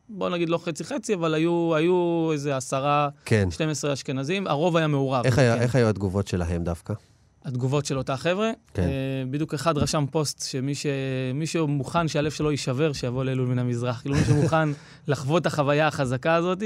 בוא 0.08 0.30
נגיד 0.30 0.48
לא 0.48 0.58
חצי-חצי, 0.58 1.14
אבל 1.14 1.34
היו, 1.34 1.74
היו 1.74 2.28
איזה 2.32 2.56
עשרה, 2.56 3.08
כן. 3.24 3.48
12 3.50 3.92
אשכנזים, 3.92 4.46
הרוב 4.46 4.76
היה 4.76 4.86
מעורב. 4.86 5.24
איך, 5.24 5.38
היה, 5.38 5.56
כן. 5.56 5.62
איך 5.62 5.74
היו 5.74 5.88
התגובות 5.88 6.26
שלהם 6.26 6.64
דווקא? 6.64 6.94
התגובות 7.48 7.86
של 7.86 7.98
אותה 7.98 8.16
חבר'ה. 8.16 8.50
כן. 8.74 8.82
אה, 8.82 8.88
בדיוק 9.30 9.54
אחד 9.54 9.78
רשם 9.78 10.04
פוסט 10.10 10.42
שמי 10.42 10.74
ש... 10.74 10.86
מי 11.34 11.46
שמוכן 11.46 12.08
שהלב 12.08 12.30
שלו 12.30 12.50
יישבר, 12.50 12.92
שיבוא 12.92 13.24
לאלול 13.24 13.48
מן 13.48 13.58
המזרח. 13.58 14.00
כאילו 14.00 14.14
מי 14.14 14.24
שמוכן 14.24 14.68
לחוות 15.08 15.42
את 15.42 15.46
החוויה 15.46 15.86
החזקה 15.86 16.34
הזאת, 16.34 16.62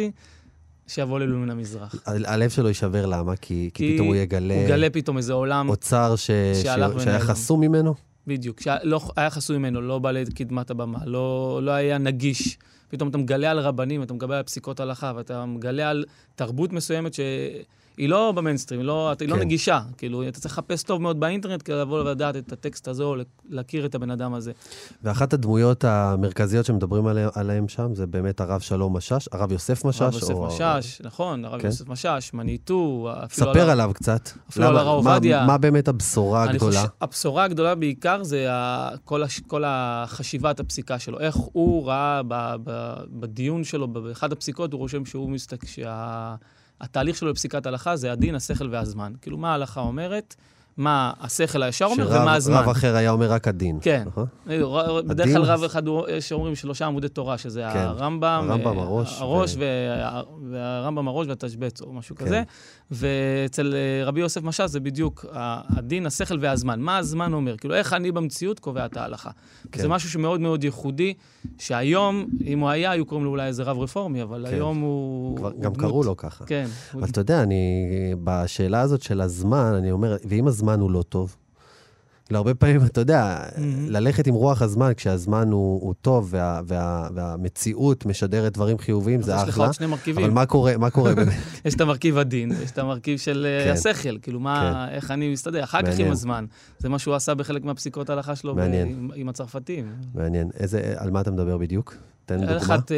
שיבוא 0.87 1.19
לאלול 1.21 1.39
מן 1.39 1.51
המזרח. 1.51 1.95
הלב 2.07 2.51
שלו 2.51 2.69
יישבר, 2.69 3.07
למה? 3.07 3.37
כי, 3.37 3.43
כי 3.45 3.71
כי 3.75 3.95
פתאום 3.95 4.07
הוא 4.07 4.17
יגלה 4.17 4.55
הוא 4.55 4.69
גלה 4.69 4.91
פתאום 4.91 5.17
איזה 5.17 5.33
עולם, 5.33 5.69
אוצר 5.69 6.17
ש... 6.17 6.27
ש... 6.27 6.63
שהיה. 6.63 7.21
חסום 7.21 7.61
ממנו? 7.61 7.95
בדיוק, 8.27 8.61
שלא 8.61 9.01
היה 9.17 9.31
חסוי 9.31 9.59
ממנו, 9.59 9.81
לא 9.81 9.99
בא 9.99 10.11
לקדמת 10.11 10.71
הבמה, 10.71 10.99
לא, 11.05 11.61
לא 11.63 11.71
היה 11.71 11.99
נגיש. 11.99 12.59
פתאום 12.89 13.09
אתה 13.09 13.19
מגלה 13.19 13.51
על 13.51 13.59
רבנים, 13.59 14.03
אתה 14.03 14.15
מגלה 14.15 14.37
על 14.37 14.43
פסיקות 14.43 14.81
הלכה, 14.81 15.13
ואתה 15.17 15.47
מגלה 15.47 15.91
על 15.91 16.05
תרבות 16.35 16.73
מסוימת 16.73 17.15
שהיא 17.97 18.09
לא 18.09 18.33
במיינסטרים, 18.37 18.81
היא 18.81 18.87
לא, 18.87 19.13
היא 19.21 19.29
לא 19.29 19.35
כן. 19.35 19.41
נגישה. 19.41 19.81
כאילו, 19.97 20.29
אתה 20.29 20.41
צריך 20.41 20.55
לחפש 20.55 20.83
טוב 20.83 21.03
מאוד 21.03 21.21
באינטרנט 21.21 21.63
כדי 21.65 21.77
לבוא 21.77 22.01
ולדעת 22.01 22.37
את 22.37 22.53
הטקסט 22.53 22.89
הזה, 22.89 23.03
או 23.03 23.17
להכיר 23.49 23.87
את 23.87 23.95
הבן 23.95 24.11
אדם 24.11 24.35
הזה. 24.35 24.53
ואחת 25.03 25.33
הדמויות 25.33 25.85
המרכזיות 25.85 26.67
שמדברים 26.67 27.07
עליה, 27.07 27.29
עליהם 27.35 27.69
שם 27.69 27.95
זה 27.95 28.07
באמת 28.07 28.41
הרב 28.41 28.61
שלום 28.61 28.97
משאש, 28.97 29.29
הרב 29.33 29.53
יוסף 29.53 29.85
משאש. 29.85 30.03
הרב 30.03 30.13
יוסף 30.15 30.31
או- 30.35 30.47
משאש, 30.47 31.01
נכון, 31.05 31.45
הרב 31.45 31.61
כן. 31.61 31.67
יוסף 31.67 31.89
משאש, 31.89 32.35
מניטו, 32.35 33.09
אפילו... 33.25 33.47
ספר 33.53 33.63
על 33.63 33.71
עליו 33.71 33.91
קצת. 33.95 34.29
אפילו 34.51 34.67
על 34.67 34.73
למה- 34.73 34.81
הרב 34.81 35.05
מה- 35.05 35.13
עובדיה. 35.15 35.47
מה 35.47 35.59
באמת 35.59 35.89
הבשורה 35.89 36.43
הגדולה? 36.43 36.77
חושב, 36.81 36.89
הבשורה 37.01 37.45
הגדולה 37.45 37.75
בעיקר 37.75 38.25
זה 38.25 38.47
ה, 38.53 38.91
כל, 39.05 39.23
הש, 39.23 39.41
כל 39.41 39.63
החשיבת 39.67 40.61
הפסיקה 40.61 40.99
שלו. 40.99 41.21
איך 41.21 41.37
הוא 41.37 41.87
ראה 41.87 42.21
ב, 42.29 42.35
ב, 42.65 42.95
בדיון 43.11 43.65
שלו, 43.65 43.89
באחד 43.89 44.33
הפסיקות, 44.33 44.73
הוא 44.73 44.79
רושם 44.79 45.05
שהוא 45.05 45.31
מסתכל, 45.31 45.67
התהליך 46.83 47.17
שלו 47.17 47.31
לפסיקת 47.31 47.67
הלכה 47.67 47.97
זה 47.97 48.13
הדין, 48.13 48.35
השכל 48.35 48.69
והזמן. 48.71 49.13
כאילו, 49.23 49.39
מה 49.39 49.51
ההלכה 49.53 49.81
אומרת, 49.81 50.35
מה 50.77 51.13
השכל 51.21 51.63
הישר 51.63 51.85
אומר 51.85 52.05
שרב- 52.11 52.23
ומה 52.23 52.35
הזמן. 52.35 52.57
רב 52.57 52.69
אחר 52.69 52.97
היה 52.97 53.11
אומר 53.11 53.31
רק 53.33 53.49
הדין. 53.49 53.79
כן. 53.83 54.03
נכון? 54.07 54.27
ר- 54.49 55.03
בדרך 55.03 55.27
כלל 55.29 55.43
רב 55.43 55.63
אחד, 55.63 55.87
הוא- 55.87 56.09
יש 56.09 56.33
אומרים 56.33 56.55
שלושה 56.55 56.87
עמודי 56.87 57.09
תורה, 57.09 57.39
שזה 57.39 57.65
כן. 57.73 57.79
הרמב"ם, 57.79 58.47
הרמב"ם, 58.51 58.79
אה, 58.79 58.83
הראש 58.85 59.21
הראש 59.21 59.55
ו- 59.55 59.59
וה- 59.59 60.23
והרמב"ם 60.51 61.09
הראש 61.09 61.27
והתשבץ, 61.29 61.81
או 61.83 61.93
משהו 61.93 62.17
כן. 62.17 62.25
כזה. 62.25 62.43
ואצל 62.93 63.75
אה, 63.75 64.05
רבי 64.07 64.21
יוסף 64.21 64.43
משאש 64.43 64.71
זה 64.71 64.81
בדיוק 64.81 65.25
הדין, 65.33 66.07
השכל 66.07 66.39
והזמן. 66.41 66.81
מה 66.81 66.99
הזמן 66.99 67.33
אומר? 67.33 67.57
כאילו, 67.57 67.75
איך 67.75 67.93
אני 67.93 68.13
במציאות 68.13 68.59
קובע 68.61 68.87
את 68.87 68.97
ההלכה. 68.97 69.31
כן. 69.73 69.81
זה 69.83 69.89
משהו 69.89 70.11
שמאוד 70.11 70.41
מאוד 70.41 70.65
ייחודי, 70.65 71.15
שהיום, 71.59 72.27
אם 72.47 72.59
הוא 72.59 72.69
היה, 72.69 72.91
היו 72.91 73.07
קוראים 73.07 73.25
לו 73.25 73.31
אולי 73.31 73.47
איזה 73.47 73.63
רב 73.63 73.79
רפורמי, 73.79 74.23
אבל 74.23 74.45
כן. 74.49 74.55
היום 74.55 74.81
הוא... 74.81 75.37
כבר- 75.37 75.51
הוא 75.53 75.61
גם 75.63 75.73
דמות. 75.73 75.79
קראו 75.91 76.03
לו 76.03 76.17
ככה. 76.17 76.45
כן. 76.45 76.67
הוא 76.93 77.01
אבל 77.01 77.09
אתה 77.11 77.21
יודע, 77.21 77.43
אני, 77.43 77.87
בשאלה 78.25 78.81
הזאת 78.81 79.03
של 79.03 79.21
הזמן, 79.21 79.73
אני 79.79 79.91
אומר, 79.91 80.17
ואם 80.25 80.47
הזמן 80.49 80.81
הוא 80.81 80.91
לא 80.91 81.03
טוב? 81.03 81.37
כאילו, 82.33 82.39
הרבה 82.39 82.55
פעמים, 82.55 82.85
אתה 82.87 83.01
יודע, 83.01 83.39
מהמם. 83.59 83.87
ללכת 83.91 84.27
עם 84.27 84.35
רוח 84.35 84.63
הזמן 84.63 84.93
כשהזמן 84.97 85.49
הוא, 85.51 85.81
הוא 85.83 85.95
טוב 86.01 86.29
וה, 86.31 86.61
וה, 86.67 87.09
והמציאות 87.15 88.07
משדרת 88.07 88.53
דברים 88.53 88.79
חיוביים, 88.79 89.23
זה 89.23 89.33
יש 89.33 89.43
לך 89.43 89.49
אחלה. 89.49 89.65
עוד 89.65 89.75
שני 89.75 89.87
מרכיבים. 89.87 90.25
אבל 90.25 90.35
מה 90.35 90.47
קורה, 90.47 90.77
מה 90.77 90.91
קורה 90.91 91.15
באמת? 91.17 91.33
יש 91.65 91.75
את 91.75 91.81
המרכיב 91.81 92.19
הדין, 92.19 92.53
יש 92.65 92.71
את 92.71 92.79
המרכיב 92.79 93.19
של 93.19 93.47
אה, 93.49 93.65
כן. 93.65 93.73
השכל, 93.73 94.19
כאילו 94.19 94.41
מה, 94.41 94.87
איך 94.91 95.11
אני 95.11 95.33
מסתדר, 95.33 95.65
אחר 95.65 95.83
כך. 95.83 95.99
עם 95.99 96.11
הזמן. 96.11 96.45
זה 96.79 96.89
מה 96.89 96.99
שהוא 96.99 97.15
עשה 97.15 97.35
בחלק 97.35 97.65
מהפסיקות 97.65 98.11
ההלכה 98.11 98.37
שלו 98.37 98.55
ב-. 98.55 98.59
עם- 98.59 99.11
עם 99.15 99.29
הצרפתים. 99.29 99.87
מעניין. 100.15 100.51
איזה, 100.59 100.95
על 100.97 101.11
מה 101.11 101.21
אתה 101.21 101.31
מדבר 101.31 101.59
בדיוק? 101.59 101.95
תן 102.39 102.47
דוגמה. 102.47 102.57
אחת 102.57 102.93
אה, 102.93 102.97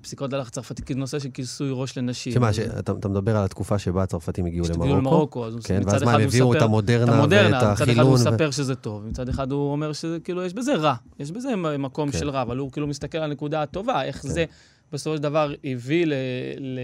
פסיקות 0.00 0.32
הלכה 0.32 0.50
צרפתית, 0.50 0.90
נושא 0.90 1.18
של 1.18 1.28
כיסוי 1.30 1.68
ראש 1.72 1.98
לנשים. 1.98 2.32
שמה, 2.32 2.50
אתה 2.78 3.08
מדבר 3.08 3.36
על 3.36 3.44
התקופה 3.44 3.78
שבה 3.78 4.02
הצרפתים 4.02 4.46
הגיעו 4.46 4.66
למרוקו? 4.74 4.96
למרוקו, 4.96 5.46
אז 5.46 5.54
כן, 5.64 5.82
ואז 5.86 6.02
מה, 6.02 6.12
הם 6.12 6.20
הביאו 6.20 6.54
את 6.54 6.62
המודרנה 6.62 7.12
את 7.12 7.18
המודרנה, 7.18 7.56
ואת 7.56 7.62
מצד 7.62 7.72
אחד 7.72 7.88
הוא 7.88 7.92
החילון. 7.92 8.14
מספר 8.14 8.50
שזה 8.50 8.74
טוב, 8.74 9.06
מצד 9.06 9.28
אחד 9.28 9.52
הוא 9.52 9.72
אומר 9.72 9.92
שזה, 9.92 10.18
כאילו, 10.24 10.44
יש 10.44 10.54
בזה 10.54 10.74
רע, 10.74 10.94
יש 11.18 11.30
בזה 11.30 11.56
מקום 11.78 12.10
כן. 12.10 12.18
של 12.18 12.30
רע, 12.30 12.42
אבל 12.42 12.56
הוא 12.56 12.72
כאילו 12.72 12.86
מסתכל 12.86 13.18
על 13.18 13.24
הנקודה 13.24 13.62
הטובה, 13.62 14.02
איך 14.02 14.22
כן. 14.22 14.28
זה 14.28 14.44
בסופו 14.96 15.16
של 15.16 15.22
דבר 15.22 15.52
הביא 15.64 16.06
ל... 16.06 16.12
ל... 16.58 16.78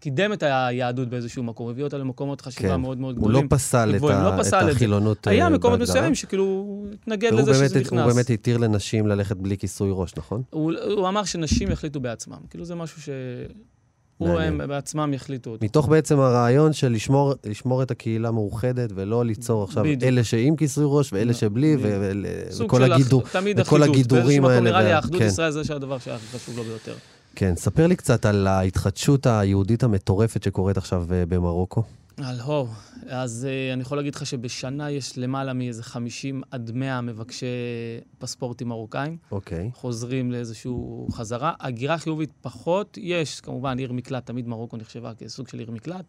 קידם 0.00 0.32
את 0.32 0.42
היהדות 0.42 1.08
באיזשהו 1.08 1.42
מקום, 1.42 1.68
הביא 1.68 1.84
אותה 1.84 1.98
למקומות 1.98 2.40
חשיבה 2.40 2.68
כן. 2.74 2.80
מאוד 2.80 2.98
מאוד 2.98 3.16
הוא 3.18 3.24
לא 3.24 3.30
גדולים. 3.30 3.48
פסל 3.48 3.92
את 3.96 4.00
לא 4.02 4.10
ה- 4.12 4.34
את 4.34 4.40
פסל 4.40 4.68
את. 4.70 4.74
החילונות 4.74 5.26
היה 5.26 5.44
אה, 5.44 5.48
מקומות. 5.50 5.80
מסוימים 5.80 6.14
שכאילו 6.14 6.44
הוא 6.44 6.86
התנגד 6.92 7.32
לזה 7.32 7.52
באמת- 7.52 7.70
שזה 7.70 7.78
הוא 7.90 7.98
נכנס. 8.00 8.14
באמת 8.14 8.30
התיר 8.30 8.56
לנשים 8.56 9.06
ללכת 9.06 9.36
בלי 9.36 9.58
כיסוי 9.58 9.88
ראש, 9.92 10.10
נכון? 10.16 10.42
הוא, 10.50 10.72
הוא 10.96 11.08
אמר 11.08 11.24
שנשים 11.24 11.70
יחליטו 11.70 12.00
בעצמם. 12.00 12.36
כאילו 12.50 12.64
זה 12.64 12.74
משהו 12.74 13.02
ש... 13.02 13.08
הוא. 14.18 14.40
הם 14.40 14.60
בעצמם 14.68 15.14
יחליטו 15.14 15.50
אותו. 15.50 15.64
מתוך 15.64 15.88
בעצם 15.88 16.20
הרעיון 16.20 16.72
של 16.72 16.92
לשמור, 16.92 17.34
לשמור 17.46 17.82
את 17.82 17.90
הקהילה 17.90 18.30
מאוחדת, 18.30 18.90
ולא 18.94 19.24
ליצור 19.24 19.64
עכשיו 19.64 19.84
בדיוק. 19.84 20.02
אלה 20.02 20.24
שעם 20.24 20.56
כיסוי 20.56 20.84
ראש 20.86 21.12
ואלה 21.12 21.34
שבלי, 21.34 21.76
ו- 21.76 21.80
בדיוק. 21.80 22.26
ו- 22.48 22.52
סוג 22.52 22.66
וכל 22.66 22.76
של 22.84 22.92
אח- 22.92 22.98
הגידור, 23.00 23.22
תמיד 23.32 23.60
וכל 23.60 23.76
אחידות. 23.80 23.94
הגידורים 23.96 24.24
באיזשהו 24.24 24.42
מקום 24.42 24.50
האלה 24.54 24.70
נראה 24.70 24.82
לי 24.82 24.92
האחדות 24.92 25.20
כן. 25.20 25.26
ישראל 25.26 25.50
זה 25.50 25.64
שהדבר 25.64 25.98
שהיה 25.98 26.18
חשוב 26.32 26.56
לו 26.56 26.64
ביותר. 26.64 26.94
כן, 27.38 27.56
ספר 27.56 27.86
לי 27.86 27.96
קצת 27.96 28.26
על 28.26 28.46
ההתחדשות 28.46 29.26
היהודית 29.26 29.82
המטורפת 29.82 30.42
שקורית 30.42 30.76
עכשיו 30.76 31.06
אה, 31.12 31.26
במרוקו. 31.26 31.82
על 32.16 32.40
הו. 32.40 32.66
אז 33.08 33.46
uh, 33.48 33.74
אני 33.74 33.82
יכול 33.82 33.98
להגיד 33.98 34.14
לך 34.14 34.26
שבשנה 34.26 34.90
יש 34.90 35.18
למעלה 35.18 35.52
מאיזה 35.52 35.82
50 35.82 36.42
עד 36.50 36.70
100 36.74 37.00
מבקשי 37.00 37.46
פספורטים 38.18 38.68
מרוקאים. 38.68 39.16
אוקיי. 39.32 39.70
חוזרים 39.74 40.32
לאיזשהו 40.32 41.08
חזרה. 41.12 41.52
הגירה 41.60 41.98
חיובית 41.98 42.30
פחות, 42.40 42.98
יש 43.00 43.40
כמובן 43.40 43.78
עיר 43.78 43.92
מקלט, 43.92 44.26
תמיד 44.26 44.48
מרוקו 44.48 44.76
נחשבה 44.76 45.14
כסוג 45.14 45.48
של 45.48 45.58
עיר 45.58 45.70
מקלט, 45.70 46.04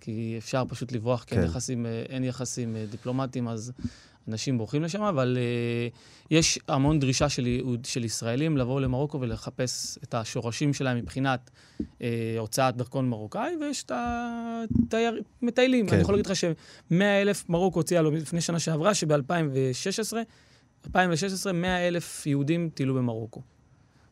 כי 0.00 0.34
אפשר 0.38 0.64
פשוט 0.68 0.92
לברוח, 0.92 1.24
כי 1.24 1.34
אין 1.34 1.42
כן. 1.44 1.50
יחסים, 1.50 1.86
אה, 1.86 2.02
אין 2.08 2.24
יחסים 2.24 2.76
אה, 2.76 2.84
דיפלומטיים, 2.90 3.48
אז 3.48 3.72
אנשים 4.28 4.58
בורחים 4.58 4.82
לשם, 4.82 5.02
אבל 5.02 5.38
uh, 5.38 6.26
יש 6.30 6.58
המון 6.68 7.00
דרישה 7.00 7.28
של, 7.28 7.46
של 7.84 8.04
ישראלים 8.04 8.56
לבוא 8.56 8.80
למרוקו 8.80 9.20
ולחפש 9.20 9.98
את 10.04 10.14
השורשים 10.14 10.74
שלהם 10.74 10.96
מבחינת 10.96 11.50
uh, 11.80 11.82
הוצאת 12.38 12.76
דרכון 12.76 13.08
מרוקאי, 13.08 13.56
ויש 13.60 13.82
את 13.82 13.92
המטיילים. 15.42 15.86
כן. 15.86 15.94
אני 15.94 16.02
יכול 16.02 16.14
להגיד 16.14 16.26
לך 16.26 16.36
ש-100 16.36 17.02
אלף 17.22 17.48
מרוקו 17.48 17.78
הוציאה 17.78 18.02
לו 18.02 18.10
לפני 18.10 18.40
שנה 18.40 18.58
שעברה, 18.58 18.94
שב-2016, 18.94 20.16
2016, 20.86 21.52
100 21.52 21.88
אלף 21.88 22.26
יהודים 22.26 22.70
טיילו 22.74 22.94
במרוקו. 22.94 23.42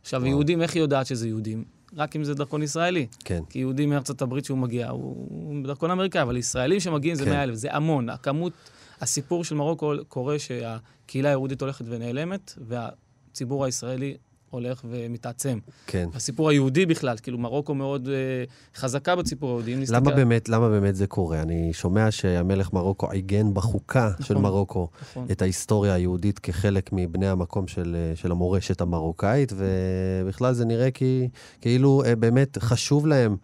עכשיו, 0.03 0.21
וואו. 0.21 0.31
יהודים, 0.31 0.63
איך 0.63 0.75
היא 0.75 0.83
יודעת 0.83 1.07
שזה 1.07 1.29
יהודים? 1.29 1.65
רק 1.97 2.17
אם 2.17 2.25
זה 2.25 2.35
דרכון 2.35 2.63
ישראלי. 2.63 3.07
כן. 3.25 3.41
כי 3.51 3.59
יהודי 3.59 3.87
מארצות 3.87 4.23
הברית 4.23 4.45
שהוא 4.45 4.59
מגיע, 4.59 4.89
הוא 4.89 5.29
הוא 5.31 5.65
דרכון 5.65 5.91
אמריקאי, 5.91 6.23
אבל 6.23 6.37
ישראלים 6.37 6.81
שמגיעים 6.81 7.15
זה 7.15 7.25
כן. 7.25 7.31
100 7.31 7.43
אלף, 7.43 7.55
זה 7.55 7.69
המון. 7.75 8.09
הכמות, 8.09 8.53
הסיפור 9.01 9.45
של 9.45 9.55
מרוקו 9.55 9.93
קורה 10.09 10.39
שהקהילה 10.39 11.29
היהודית 11.29 11.61
הולכת 11.61 11.85
ונעלמת, 11.89 12.55
והציבור 12.69 13.65
הישראלי 13.65 14.17
הולך 14.51 14.81
ומתעצם. 14.91 15.59
כן. 15.87 16.09
הסיפור 16.15 16.49
היהודי 16.51 16.87
בכלל, 16.87 17.17
כאילו 17.23 17.39
מרוקו 17.39 17.75
מאוד 17.75 18.09
uh, 18.09 18.79
חזקה 18.79 19.17
בציפור 19.17 19.51
היהודי. 19.51 19.75
אם 19.75 19.81
נסתכל- 19.81 19.97
למה 19.97 20.11
באמת, 20.11 20.49
למה 20.49 20.69
באמת 20.69 20.97
זה 20.97 21.07
קורה? 21.07 21.43
אני 21.43 21.73
שומע 21.73 22.11
שהמלך 22.11 22.73
מרוקו 22.73 23.11
עיגן 23.11 23.55
בחוקה 23.55 24.11
של 24.21 24.35
נכון. 24.35 24.43
מרוקו 24.45 24.89
נכון. 25.03 25.27
את 25.31 25.43
ההיסטוריה 25.43 25.95
היהודית 25.95 26.39
כחלק 26.39 26.91
מבני 26.93 27.29
המקום 27.29 27.67
של, 27.69 27.97
אה, 27.99 28.17
של 28.17 28.31
המורשת 28.31 28.81
המרוקאית, 28.81 29.53
ובכלל 29.57 30.53
זה 30.55 30.65
נראה 30.65 30.91
כי, 30.91 31.29
כאילו 31.61 32.03
אה, 32.07 32.17
באמת 32.17 32.59
חשוב 32.59 33.07
להם 33.07 33.37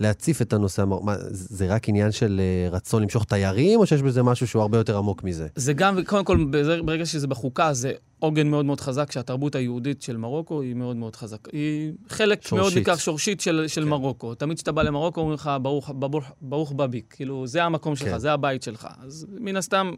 להציף 0.00 0.42
את 0.42 0.52
הנושא. 0.52 0.84
מה, 1.02 1.14
זה 1.30 1.74
רק 1.74 1.88
עניין 1.88 2.12
של 2.12 2.40
אה, 2.40 2.70
רצון 2.70 3.02
למשוך 3.02 3.24
תיירים, 3.24 3.80
או 3.80 3.86
שיש 3.86 4.02
בזה 4.02 4.22
משהו 4.22 4.46
שהוא 4.46 4.62
הרבה 4.62 4.78
יותר 4.78 4.98
עמוק 4.98 5.24
מזה? 5.24 5.46
זה 5.56 5.72
גם, 5.72 6.04
קודם 6.04 6.24
כל, 6.24 6.44
ברגע 6.84 7.06
שזה 7.06 7.26
בחוקה, 7.26 7.72
זה 7.72 7.92
עוגן 8.22 8.48
מאוד 8.48 8.64
מאוד 8.64 8.80
חזק, 8.80 9.12
שהתרבות 9.12 9.54
היהודית 9.54 10.02
של 10.02 10.16
מרוקו 10.16 10.60
היא 10.60 10.74
מאוד 10.74 10.96
מאוד 10.96 11.16
חזקה. 11.16 11.50
היא 11.52 11.92
חלק 12.08 12.42
שורשית. 12.42 12.58
מאוד 12.58 12.74
ניכר 12.74 12.96
שורשית 12.96 13.40
של, 13.40 13.64
של 13.68 13.82
כן. 13.82 13.88
מרוקו. 13.88 14.34
תמיד 14.34 14.56
כשאתה 14.56 14.72
בא 14.72 14.82
למרוקו, 14.82 15.20
אומרים 15.20 15.34
לך, 15.34 15.50
ברוך, 15.62 15.90
ברוך, 15.94 16.24
ברוך 16.40 16.72
בביק. 16.72 17.14
כאילו, 17.16 17.46
זה 17.46 17.64
המקום 17.64 17.96
שלך, 17.96 18.08
כן. 18.08 18.18
זה 18.18 18.32
הבית 18.32 18.62
שלך. 18.62 18.88
אז 19.00 19.26
מן 19.40 19.56
הסתם, 19.56 19.92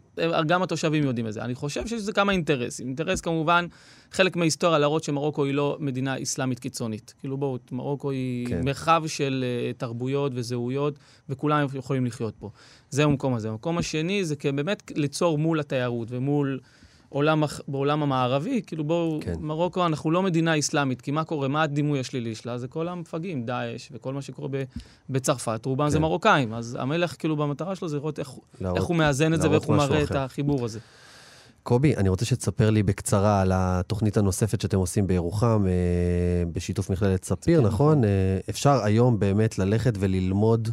גם 0.47 0.63
התושבים 0.63 1.03
יודעים 1.03 1.27
את 1.27 1.33
זה. 1.33 1.41
אני 1.41 1.55
חושב 1.55 1.87
שיש 1.87 2.01
לזה 2.01 2.13
כמה 2.13 2.31
אינטרסים. 2.31 2.87
אינטרס 2.87 3.21
כמובן, 3.21 3.65
חלק 4.11 4.35
מההיסטוריה 4.35 4.79
להראות 4.79 5.03
שמרוקו 5.03 5.45
היא 5.45 5.53
לא 5.53 5.77
מדינה 5.79 6.21
אסלאמית 6.23 6.59
קיצונית. 6.59 7.13
כאילו, 7.19 7.37
בואו, 7.37 7.57
מרוקו 7.71 8.11
היא 8.11 8.47
כן. 8.47 8.65
מרחב 8.65 9.03
של 9.07 9.45
uh, 9.73 9.77
תרבויות 9.77 10.31
וזהויות, 10.35 10.99
וכולם 11.29 11.67
יכולים 11.73 12.05
לחיות 12.05 12.33
פה. 12.39 12.49
זה 12.89 13.03
המקום 13.03 13.33
הזה. 13.33 13.49
המקום 13.49 13.77
השני 13.77 14.25
זה 14.25 14.35
באמת 14.55 14.91
ליצור 14.95 15.37
מול 15.37 15.59
התיירות 15.59 16.07
ומול 16.11 16.59
עולם, 17.15 17.43
הח- 17.43 17.61
בעולם 17.67 18.03
המערבי, 18.03 18.61
כאילו 18.67 18.83
בואו, 18.83 19.19
כן. 19.21 19.33
כן. 19.33 19.39
מרוקו, 19.41 19.85
אנחנו 19.85 20.11
לא 20.11 20.23
מדינה 20.23 20.59
אסלאמית, 20.59 21.01
כי 21.01 21.11
מה 21.11 21.23
קורה? 21.23 21.47
מה 21.47 21.61
הדימוי 21.63 21.99
השלילי 21.99 22.35
שלה? 22.35 22.57
זה 22.57 22.67
כל 22.67 22.87
המפגעים, 22.87 23.45
דאעש 23.45 23.89
וכל 23.91 24.13
מה 24.13 24.21
שקורה 24.21 24.47
ב, 24.51 24.63
בצרפת, 25.09 25.65
רובם 25.65 25.85
כן. 25.85 25.89
זה 25.89 25.97
כן. 25.97 26.01
מרוקאים. 26.01 26.53
אז 26.53 26.77
המלך, 26.79 27.15
כאילו, 27.19 27.35
במטרה 27.35 27.75
שלו 27.75 27.87
זה 27.87 27.97
לראות 27.97 28.19
איך, 28.19 28.31
להראות- 28.61 28.77
איך 28.77 28.85
הוא 28.85 28.95
מאזן 28.95 29.33
את 29.33 29.41
זה 29.41 29.49
ואיך 29.49 29.63
הוא 29.63 29.75
מראה 29.75 30.03
את 30.03 30.11
אחר. 30.11 30.17
החיבור 30.19 30.65
הזה. 30.65 30.79
קובי, 31.63 31.95
אני 31.95 32.09
רוצה 32.09 32.25
שתספר 32.25 32.69
לי 32.69 32.83
בקצרה 32.83 33.41
על 33.41 33.51
התוכנית 33.55 34.17
הנוספת 34.17 34.61
שאתם 34.61 34.77
עושים 34.77 35.07
בירוחם, 35.07 35.65
אה, 35.67 35.71
בשיתוף 36.53 36.89
מכללת 36.89 37.23
ספיר, 37.25 37.37
ספיר, 37.41 37.61
נכון? 37.61 38.03
אה, 38.03 38.09
אפשר 38.49 38.83
היום 38.83 39.19
באמת 39.19 39.59
ללכת 39.59 39.93
וללמוד 39.99 40.69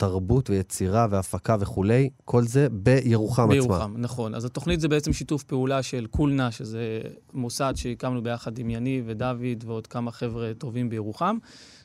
תרבות 0.00 0.50
ויצירה 0.50 1.06
והפקה 1.10 1.56
וכולי, 1.60 2.10
כל 2.24 2.42
זה 2.42 2.68
בירוחם 2.70 3.42
עצמה. 3.42 3.52
בירוחם, 3.52 3.94
נכון. 3.98 4.34
אז 4.34 4.44
התוכנית 4.44 4.80
זה 4.80 4.88
בעצם 4.88 5.12
שיתוף 5.12 5.42
פעולה 5.42 5.82
של 5.82 6.06
קולנה, 6.10 6.50
שזה 6.50 7.00
מוסד 7.32 7.72
שהקמנו 7.76 8.22
ביחד 8.22 8.58
עם 8.58 8.70
יניב 8.70 9.04
ודוד 9.08 9.64
ועוד 9.66 9.86
כמה 9.86 10.10
חבר'ה 10.10 10.52
טובים 10.58 10.88
בירוחם, 10.88 11.36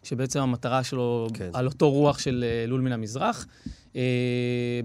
שבעצם 0.03 0.39
המטרה 0.39 0.83
שלו 0.83 1.27
כן. 1.33 1.49
על 1.53 1.65
אותו 1.65 1.91
רוח 1.91 2.19
של 2.19 2.45
אה, 2.47 2.67
לול 2.67 2.81
מן 2.81 2.91
המזרח. 2.91 3.45
אה, 3.95 4.01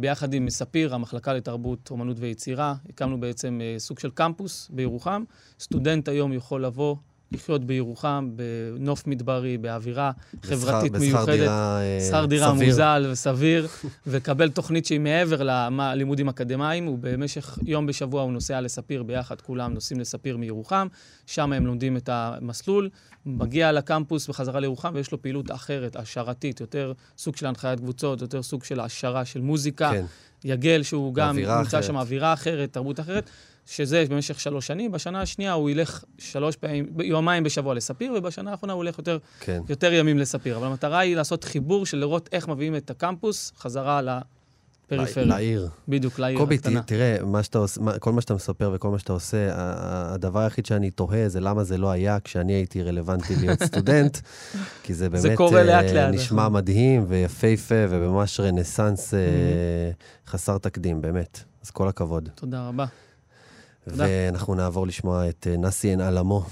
ביחד 0.00 0.34
עם 0.34 0.50
ספיר, 0.50 0.94
המחלקה 0.94 1.34
לתרבות, 1.34 1.90
אומנות 1.90 2.16
ויצירה, 2.20 2.74
הקמנו 2.88 3.20
בעצם 3.20 3.60
אה, 3.62 3.78
סוג 3.78 3.98
של 3.98 4.10
קמפוס 4.10 4.70
בירוחם. 4.72 5.24
סטודנט 5.60 6.08
היום 6.08 6.32
יכול 6.32 6.64
לבוא, 6.64 6.96
לחיות 7.32 7.64
בירוחם, 7.64 8.30
בנוף 8.34 9.06
מדברי, 9.06 9.58
באווירה 9.58 10.10
חברתית 10.42 10.92
בשכר- 10.92 10.98
מיוחדת. 11.04 11.26
בשכר 11.26 11.36
דירה 11.36 11.80
שכר 12.08 12.24
דירה 12.24 12.54
סביר. 12.54 12.66
מוזל 12.68 13.06
וסביר, 13.12 13.66
וקבל 14.06 14.50
תוכנית 14.50 14.86
שהיא 14.86 15.00
מעבר 15.00 15.42
ללימודים 15.42 16.28
אקדמיים. 16.28 16.88
ובמשך 16.88 17.58
יום 17.66 17.86
בשבוע 17.86 18.22
הוא 18.22 18.32
נוסע 18.32 18.60
לספיר 18.60 19.02
ביחד, 19.02 19.40
כולם 19.40 19.74
נוסעים 19.74 20.00
לספיר 20.00 20.36
מירוחם, 20.36 20.86
שם 21.26 21.52
הם 21.52 21.66
לומדים 21.66 21.96
את 21.96 22.08
המסלול, 22.12 22.88
מגיע 23.26 23.72
לקמפוס 23.72 24.28
בחזרה 24.28 24.60
לירוחם, 24.60 24.92
ויש 24.94 25.12
לו 25.12 25.22
פעילות 25.22 25.50
אחרת, 25.50 25.96
העשרתית, 25.96 26.60
יותר 26.60 26.92
סוג 27.18 27.36
של 27.36 27.46
הנחיית 27.46 27.80
קבוצות, 27.80 28.20
יותר 28.22 28.42
סוג 28.42 28.64
של 28.64 28.80
העשרה 28.80 29.24
של 29.24 29.40
מוזיקה. 29.40 29.90
כן, 29.92 30.04
יגל, 30.44 30.82
שהוא 30.82 31.14
גם 31.14 31.36
נמצא 31.38 31.62
אחרת. 31.62 31.84
שם 31.84 31.96
אווירה 31.96 32.32
אחרת, 32.32 32.72
תרבות 32.72 33.00
אחרת, 33.00 33.30
שזה 33.70 34.04
במשך 34.10 34.40
שלוש 34.40 34.66
שנים, 34.66 34.92
בשנה 34.92 35.20
השנייה 35.20 35.52
הוא 35.52 35.70
ילך 35.70 36.04
שלוש 36.18 36.56
פעמים, 36.56 36.86
יומיים 37.04 37.44
בשבוע 37.44 37.74
לספיר, 37.74 38.12
ובשנה 38.16 38.50
האחרונה 38.50 38.72
הוא 38.72 38.78
הולך 38.78 38.98
יותר, 38.98 39.18
כן. 39.40 39.62
יותר 39.68 39.92
ימים 39.92 40.18
לספיר. 40.18 40.56
אבל 40.56 40.66
המטרה 40.66 40.98
היא 40.98 41.16
לעשות 41.16 41.44
חיבור 41.44 41.86
של 41.86 41.96
לראות 41.96 42.28
איך 42.32 42.48
מביאים 42.48 42.76
את 42.76 42.90
הקמפוס 42.90 43.52
חזרה 43.58 44.00
לפריפריה. 44.02 45.26
לעיר. 45.26 45.68
בדיוק, 45.88 46.18
לעיר 46.18 46.38
קובי, 46.38 46.54
הקטנה. 46.54 46.82
תראה, 46.82 47.16
מה 47.26 47.42
שאתה 47.42 47.58
עוש, 47.58 47.78
מה, 47.78 47.98
כל 47.98 48.12
מה 48.12 48.20
שאתה 48.20 48.34
מספר 48.34 48.70
וכל 48.74 48.90
מה 48.90 48.98
שאתה 48.98 49.12
עושה, 49.12 49.48
הדבר 50.14 50.40
היחיד 50.40 50.66
שאני 50.66 50.90
תוהה 50.90 51.28
זה 51.28 51.40
למה 51.40 51.64
זה 51.64 51.78
לא 51.78 51.90
היה 51.90 52.20
כשאני 52.20 52.52
הייתי 52.52 52.82
רלוונטי 52.82 53.36
להיות 53.36 53.62
סטודנט, 53.62 54.18
כי 54.82 54.94
זה 54.94 55.08
באמת 55.08 55.36
קורה 55.36 55.58
אה, 55.58 55.64
לאט-לאט, 55.64 56.14
נשמע 56.14 56.42
נכון. 56.42 56.52
מדהים 56.52 57.04
ויפהפה 57.08 57.84
וממש 57.88 58.40
רנסאנס 58.40 59.14
אה. 59.14 59.20
חסר 60.26 60.58
תקדים, 60.58 61.00
באמת. 61.00 61.40
אז 61.64 61.70
כל 61.70 61.88
הכבוד. 61.88 62.28
תודה 62.34 62.68
רבה. 62.68 62.86
ואנחנו 63.86 64.54
נעבור 64.54 64.86
לשמוע 64.86 65.28
את 65.28 65.46
אה, 65.50 65.56
נאסי 65.56 65.88
עין 65.88 66.00
עלמו. 66.00 66.44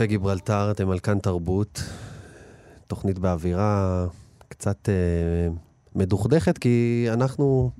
קפה 0.00 0.06
גיברלטר, 0.06 0.70
אתם 0.70 0.90
על 0.90 0.98
כאן 0.98 1.18
תרבות. 1.18 1.82
תוכנית 2.86 3.18
באווירה 3.18 4.06
קצת 4.48 4.88
אה, 4.88 4.94
מדוכדכת, 5.94 6.58
כי 6.58 7.06
אנחנו... 7.12 7.70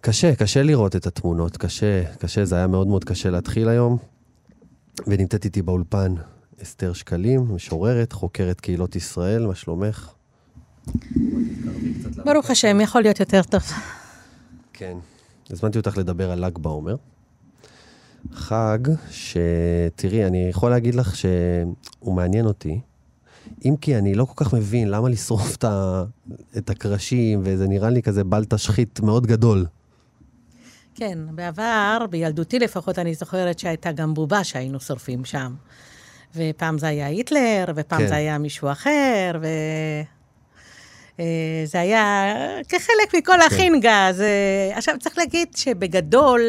קשה, 0.00 0.36
קשה 0.36 0.62
לראות 0.62 0.96
את 0.96 1.06
התמונות, 1.06 1.56
קשה, 1.56 2.02
קשה, 2.18 2.44
זה 2.44 2.56
היה 2.56 2.66
מאוד 2.66 2.86
מאוד 2.86 3.04
קשה 3.04 3.30
להתחיל 3.30 3.68
היום. 3.68 3.96
ונמצאת 5.06 5.44
איתי 5.44 5.62
באולפן 5.62 6.14
אסתר 6.62 6.92
שקלים, 6.92 7.54
משוררת, 7.54 8.12
חוקרת 8.12 8.60
קהילות 8.60 8.96
ישראל, 8.96 9.46
מה 9.46 9.54
שלומך? 9.54 10.12
ברוך 12.24 12.50
השם, 12.50 12.80
יכול 12.80 13.02
להיות 13.02 13.20
יותר 13.20 13.42
טוב. 13.42 13.62
כן. 14.72 14.96
הזמנתי 15.50 15.78
אותך 15.78 15.96
לדבר 15.96 16.30
על 16.30 16.44
ל"ג 16.44 16.58
בעומר. 16.58 16.96
חג 18.32 18.78
שתראי, 19.10 20.24
אני 20.26 20.46
יכול 20.50 20.70
להגיד 20.70 20.94
לך 20.94 21.16
שהוא 21.16 22.14
מעניין 22.14 22.46
אותי, 22.46 22.80
אם 23.64 23.74
כי 23.80 23.96
אני 23.96 24.14
לא 24.14 24.24
כל 24.24 24.44
כך 24.44 24.54
מבין 24.54 24.90
למה 24.90 25.08
לשרוף 25.08 25.56
את, 25.56 25.64
ה... 25.64 26.04
את 26.56 26.70
הקרשים, 26.70 27.40
וזה 27.44 27.68
נראה 27.68 27.90
לי 27.90 28.02
כזה 28.02 28.24
בל 28.24 28.44
תשחית 28.44 29.00
מאוד 29.00 29.26
גדול. 29.26 29.66
כן, 30.94 31.18
בעבר, 31.30 32.06
בילדותי 32.10 32.58
לפחות, 32.58 32.98
אני 32.98 33.14
זוכרת 33.14 33.58
שהייתה 33.58 33.92
גם 33.92 34.14
בובה 34.14 34.44
שהיינו 34.44 34.80
שורפים 34.80 35.24
שם. 35.24 35.54
ופעם 36.36 36.78
זה 36.78 36.86
היה 36.86 37.06
היטלר, 37.06 37.64
ופעם 37.76 38.00
כן. 38.00 38.06
זה 38.06 38.14
היה 38.14 38.38
מישהו 38.38 38.70
אחר, 38.72 39.38
ו... 39.42 39.46
אה, 41.20 41.62
זה 41.64 41.80
היה 41.80 42.32
כחלק 42.68 43.14
מכל 43.14 43.40
החינגה. 43.40 44.08
זה... 44.12 44.28
עכשיו, 44.72 44.94
צריך 45.00 45.18
להגיד 45.18 45.48
שבגדול, 45.56 46.40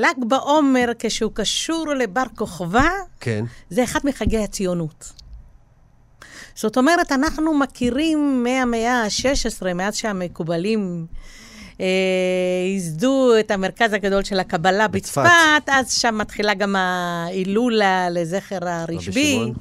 ל"ג 0.00 0.24
בעומר, 0.28 0.90
כשהוא 0.98 1.32
קשור 1.34 1.86
לבר 1.88 2.24
כוכבא, 2.36 2.88
כן. 3.20 3.44
זה 3.70 3.84
אחד 3.84 4.00
מחגי 4.04 4.38
הציונות. 4.38 5.12
זאת 6.54 6.76
אומרת, 6.76 7.12
אנחנו 7.12 7.54
מכירים 7.54 8.42
מהמאה 8.42 9.02
ה-16, 9.02 9.74
מאז 9.74 9.96
שהמקובלים 9.96 11.06
אה, 11.80 11.86
ייסדו 12.66 13.32
את 13.40 13.50
המרכז 13.50 13.92
הגדול 13.92 14.24
של 14.24 14.40
הקבלה 14.40 14.88
בצפת. 14.88 15.22
בצפת, 15.22 15.68
אז 15.68 15.92
שם 15.92 16.18
מתחילה 16.18 16.54
גם 16.54 16.76
ההילולה 16.76 18.10
לזכר 18.10 18.68
הרשב"י. 18.68 19.34
שמעון. 19.34 19.54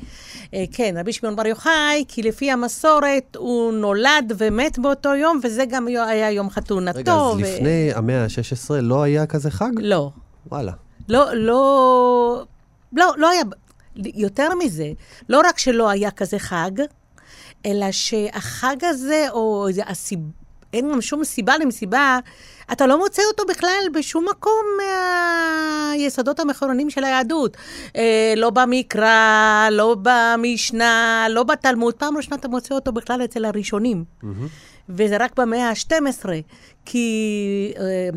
אה, 0.54 0.64
כן, 0.72 0.96
רבי 1.00 1.14
שמעון 1.14 1.36
בר 1.36 1.48
יוחאי, 1.48 2.06
כי 2.08 2.22
לפי 2.22 2.52
המסורת 2.52 3.36
הוא 3.38 3.74
נולד 3.74 4.34
ומת 4.38 4.80
באותו 4.80 5.16
יום, 5.16 5.40
וזה 5.44 5.66
גם 5.70 5.88
היה 5.88 6.32
יום 6.32 6.50
חתונתו. 6.50 7.00
רגע, 7.00 7.14
אז 7.14 7.36
ו- 7.36 7.42
לפני 7.42 7.92
המאה 7.96 8.24
ה-16 8.24 8.74
לא 8.82 9.04
היה 9.04 9.26
כזה 9.26 9.52
חג? 9.52 9.72
לא. 9.78 10.12
וואלה. 10.52 10.72
לא, 11.10 11.34
לא, 11.34 12.44
לא, 12.94 13.14
לא 13.18 13.30
היה, 13.30 13.42
יותר 13.96 14.50
מזה, 14.64 14.92
לא 15.30 15.42
רק 15.46 15.60
שלא 15.60 15.90
היה 15.90 16.12
כזה 16.12 16.40
חג, 16.40 16.72
אלא 17.66 17.92
שהחג 17.92 18.76
הזה, 18.82 19.26
או 19.32 19.68
הסיב... 19.86 20.20
אין 20.74 20.92
גם 20.92 21.02
שום 21.02 21.24
סיבה 21.24 21.54
למסיבה, 21.58 22.20
אתה 22.72 22.88
לא 22.88 23.00
מוצא 23.00 23.22
אותו 23.32 23.44
בכלל 23.50 23.84
בשום 23.94 24.26
מקום 24.30 24.66
מהיסודות 24.78 26.40
המכוננים 26.40 26.90
של 26.90 27.04
היהדות. 27.04 27.58
אה, 27.96 28.34
לא 28.38 28.50
במקרא, 28.50 29.70
לא 29.72 29.96
במשנה, 30.02 31.26
לא 31.30 31.44
בתלמוד. 31.44 31.94
פעם 31.94 32.18
ראשונה 32.18 32.36
אתה 32.36 32.48
מוצא 32.48 32.76
אותו 32.76 32.92
בכלל 32.92 33.24
אצל 33.24 33.46
הראשונים. 33.46 34.04
וזה 34.90 35.18
רק 35.20 35.40
במאה 35.40 35.70
ה-12, 35.70 36.26
כי... 36.86 37.74
אה, 37.80 38.10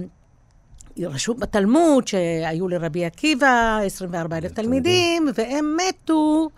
רשום 0.98 1.40
בתלמוד 1.40 2.08
שהיו 2.08 2.68
לרבי 2.68 3.04
עקיבא 3.04 3.78
24 3.84 4.36
אלף 4.36 4.52
תלמידים, 4.52 5.28
והם 5.34 5.76
מתו 5.76 6.50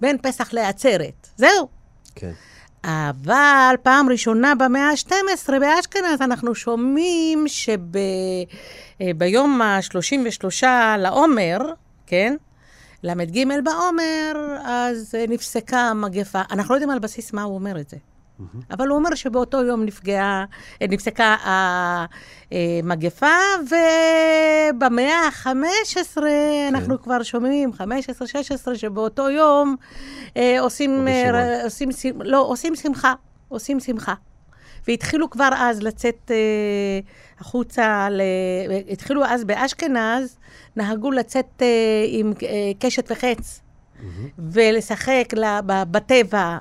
בין 0.00 0.16
פסח 0.22 0.52
לעצרת. 0.52 1.28
זהו. 1.36 1.68
כן. 2.14 2.32
אבל 2.84 3.74
פעם 3.82 4.08
ראשונה 4.08 4.54
במאה 4.54 4.90
ה-12 4.90 5.52
באשכנז 5.60 6.20
אנחנו 6.20 6.54
שומעים 6.54 7.44
שביום 8.98 9.62
ה-33 9.62 10.66
לעומר, 10.98 11.58
כן? 12.06 12.36
ל"ג 13.02 13.44
בעומר, 13.64 14.56
אז 14.64 15.14
אה, 15.18 15.24
נפסקה 15.28 15.80
המגפה. 15.80 16.42
אנחנו 16.50 16.74
לא 16.74 16.76
יודעים 16.76 16.90
על 16.90 16.98
בסיס 16.98 17.32
מה 17.32 17.42
הוא 17.42 17.54
אומר 17.54 17.80
את 17.80 17.90
זה. 17.90 17.96
אבל 18.70 18.88
הוא 18.88 18.98
אומר 18.98 19.14
שבאותו 19.14 19.62
יום 19.64 19.84
נפגעה, 19.84 20.44
אה, 20.82 20.86
נפסקה 20.86 21.36
המגפה, 22.50 23.26
ובמאה 23.62 25.14
ה-15 25.14 26.18
אנחנו 26.68 27.02
כבר 27.02 27.22
שומעים, 27.22 27.70
15-16, 27.80 27.82
שבאותו 28.74 29.30
יום 29.30 29.76
אה, 30.36 30.60
עושים. 30.60 31.08
אה, 31.08 31.64
עושים, 31.64 31.88
לא, 32.24 32.40
עושים 32.46 32.74
שמחה, 32.76 33.12
עושים 33.48 33.80
שמחה. 33.80 34.14
והתחילו 34.88 35.30
כבר 35.30 35.48
אז 35.56 35.82
לצאת 35.82 36.30
אה, 36.30 36.36
החוצה, 37.40 38.08
ל... 38.10 38.20
התחילו 38.90 39.24
אז 39.24 39.44
באשכנז, 39.44 40.38
נהגו 40.76 41.10
לצאת 41.10 41.62
אה, 41.62 41.66
עם 42.08 42.32
אה, 42.42 42.48
קשת 42.78 43.10
וחץ, 43.12 43.60
ולשחק 44.38 45.28
ל- 45.36 45.60
ב- 45.66 45.82
בטבע. 45.90 46.58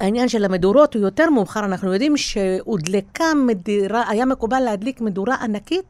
העניין 0.00 0.28
של 0.28 0.44
המדורות 0.44 0.94
הוא 0.94 1.02
יותר 1.02 1.30
מאוחר, 1.30 1.64
אנחנו 1.64 1.92
יודעים 1.92 2.16
שהודלקה 2.16 3.24
מדירה, 3.46 4.04
היה 4.08 4.24
מקובל 4.24 4.60
להדליק 4.60 5.00
מדורה 5.00 5.34
ענקית 5.34 5.84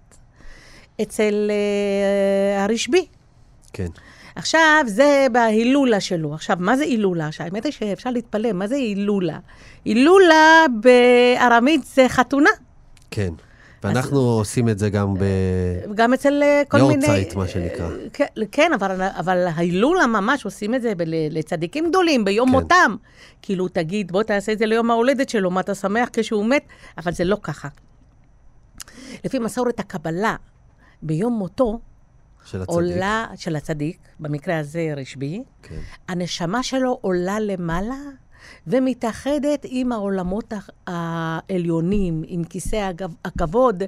אצל 1.02 1.50
אה, 1.50 2.64
הרשב"י. 2.64 3.06
כן. 3.72 3.88
עכשיו, 4.36 4.84
זה 4.86 5.26
בהילולה 5.32 6.00
שלו. 6.00 6.34
עכשיו, 6.34 6.56
מה 6.60 6.76
זה 6.76 6.84
הילולה? 6.84 7.28
האמת 7.38 7.64
היא 7.64 7.72
שאפשר 7.72 8.10
להתפלא, 8.10 8.52
מה 8.52 8.66
זה 8.66 8.74
הילולה? 8.74 9.38
הילולה 9.84 10.64
בארמית 10.80 11.84
זה 11.84 12.08
חתונה. 12.08 12.50
כן. 13.10 13.32
ואנחנו 13.84 14.18
עושים 14.18 14.68
את 14.68 14.78
זה 14.78 14.90
גם 14.90 15.14
ב... 15.14 15.24
גם 15.94 16.14
אצל 16.14 16.42
אה, 16.42 16.62
כל 16.68 16.76
מיני... 16.82 16.92
יורצייט, 16.92 17.34
מה 17.34 17.48
שנקרא. 17.48 17.88
כן, 18.12 18.26
כן, 18.52 18.72
אבל, 18.72 19.02
אבל 19.02 19.46
ההילולה 19.46 20.06
ממש 20.06 20.44
עושים 20.44 20.74
את 20.74 20.82
זה 20.82 20.94
בל- 20.94 21.14
לצדיקים 21.30 21.88
גדולים, 21.88 22.24
ביום 22.24 22.48
כן. 22.48 22.52
מותם. 22.54 22.96
כאילו, 23.42 23.68
תגיד, 23.68 24.12
בוא 24.12 24.22
תעשה 24.22 24.52
את 24.52 24.58
זה 24.58 24.66
ליום 24.66 24.90
ההולדת 24.90 25.28
שלו, 25.28 25.50
מה 25.50 25.60
אתה 25.60 25.74
שמח 25.74 26.08
כשהוא 26.12 26.46
מת? 26.46 26.62
אבל 26.98 27.12
זה 27.12 27.24
לא 27.24 27.36
ככה. 27.42 27.68
לפי 29.24 29.38
מסורת 29.38 29.80
הקבלה, 29.80 30.36
ביום 31.02 31.32
מותו, 31.32 31.78
של 32.44 32.62
הצדיק. 32.62 32.74
עולה, 32.74 33.26
של 33.36 33.56
הצדיק, 33.56 33.98
במקרה 34.20 34.58
הזה 34.58 34.92
רשב"י, 34.96 35.42
כן. 35.62 35.78
הנשמה 36.08 36.62
שלו 36.62 36.98
עולה 37.00 37.40
למעלה 37.40 37.96
ומתאחדת 38.66 39.66
עם 39.68 39.92
העולמות 39.92 40.52
העליונים, 40.86 42.22
עם 42.26 42.44
כיסא 42.44 42.90
הכבוד. 43.24 43.82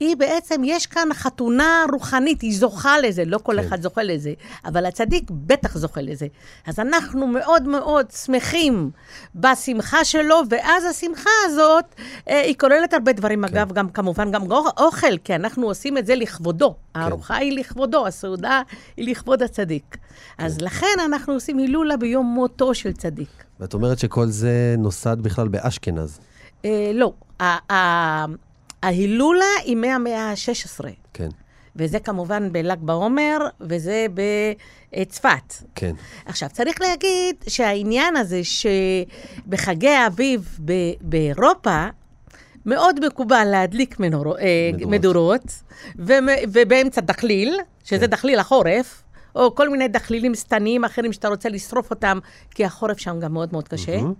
היא 0.00 0.16
בעצם, 0.16 0.62
יש 0.64 0.86
כאן 0.86 1.08
חתונה 1.12 1.84
רוחנית, 1.92 2.40
היא 2.40 2.58
זוכה 2.58 2.98
לזה, 2.98 3.24
לא 3.24 3.38
כל 3.38 3.56
כן. 3.60 3.66
אחד 3.66 3.82
זוכה 3.82 4.02
לזה, 4.02 4.32
אבל 4.64 4.86
הצדיק 4.86 5.30
בטח 5.30 5.78
זוכה 5.78 6.00
לזה. 6.00 6.26
אז 6.66 6.78
אנחנו 6.78 7.26
מאוד 7.26 7.68
מאוד 7.68 8.06
שמחים 8.10 8.90
בשמחה 9.34 10.04
שלו, 10.04 10.42
ואז 10.50 10.84
השמחה 10.84 11.30
הזאת, 11.46 11.84
אה, 12.28 12.40
היא 12.40 12.54
כוללת 12.58 12.94
הרבה 12.94 13.12
דברים. 13.12 13.46
כן. 13.46 13.56
אגב, 13.56 13.72
גם 13.72 13.88
כמובן 13.88 14.30
גם 14.30 14.42
אוכל, 14.78 15.18
כי 15.24 15.34
אנחנו 15.34 15.66
עושים 15.66 15.98
את 15.98 16.06
זה 16.06 16.14
לכבודו. 16.14 16.74
הארוחה 16.94 17.36
היא 17.36 17.58
לכבודו, 17.58 18.06
הסעודה 18.06 18.62
היא 18.96 19.10
לכבוד 19.10 19.42
הצדיק. 19.42 19.96
אז 20.38 20.58
כן. 20.58 20.64
לכן 20.64 20.96
אנחנו 21.04 21.32
עושים 21.32 21.58
הילולה 21.58 21.96
ביום 21.96 22.26
מותו 22.26 22.74
של 22.74 22.92
צדיק. 22.92 23.44
ואת 23.62 23.74
אומרת 23.74 23.98
שכל 23.98 24.26
זה 24.26 24.74
נוסד 24.78 25.16
בכלל 25.20 25.48
באשכנז. 25.48 26.20
אה, 26.64 26.90
לא, 26.94 27.12
ההילולה 28.82 29.44
היא 29.64 29.76
מהמאה 29.76 30.30
ה-16, 30.30 30.84
כן. 31.14 31.28
וזה 31.76 31.98
כמובן 32.00 32.52
בל"ג 32.52 32.78
בעומר, 32.80 33.38
וזה 33.60 34.06
בצפת. 34.14 35.54
כן. 35.74 35.92
עכשיו, 36.26 36.48
צריך 36.52 36.80
להגיד 36.80 37.36
שהעניין 37.48 38.16
הזה 38.16 38.40
שבחגי 38.44 39.88
האביב 39.88 40.58
ב- 40.64 40.72
באירופה, 41.00 41.86
מאוד 42.66 43.06
מקובל 43.06 43.44
להדליק 43.50 44.00
מנור, 44.00 44.38
אה, 44.38 44.44
מדורות. 44.74 44.90
מדורות, 44.90 45.62
ומ- 45.96 46.28
ובאמצע 46.52 47.00
דחליל, 47.00 47.58
שזה 47.84 48.00
כן. 48.00 48.06
דחליל 48.06 48.38
החורף, 48.38 49.02
או 49.34 49.54
כל 49.54 49.68
מיני 49.68 49.88
דחלילים 49.88 50.34
שטניים 50.34 50.84
אחרים 50.84 51.12
שאתה 51.12 51.28
רוצה 51.28 51.48
לשרוף 51.48 51.90
אותם, 51.90 52.18
כי 52.50 52.64
החורף 52.64 52.98
שם 52.98 53.20
גם 53.20 53.32
מאוד 53.32 53.48
מאוד 53.52 53.68
קשה. 53.68 53.96
מהמם. 53.96 54.12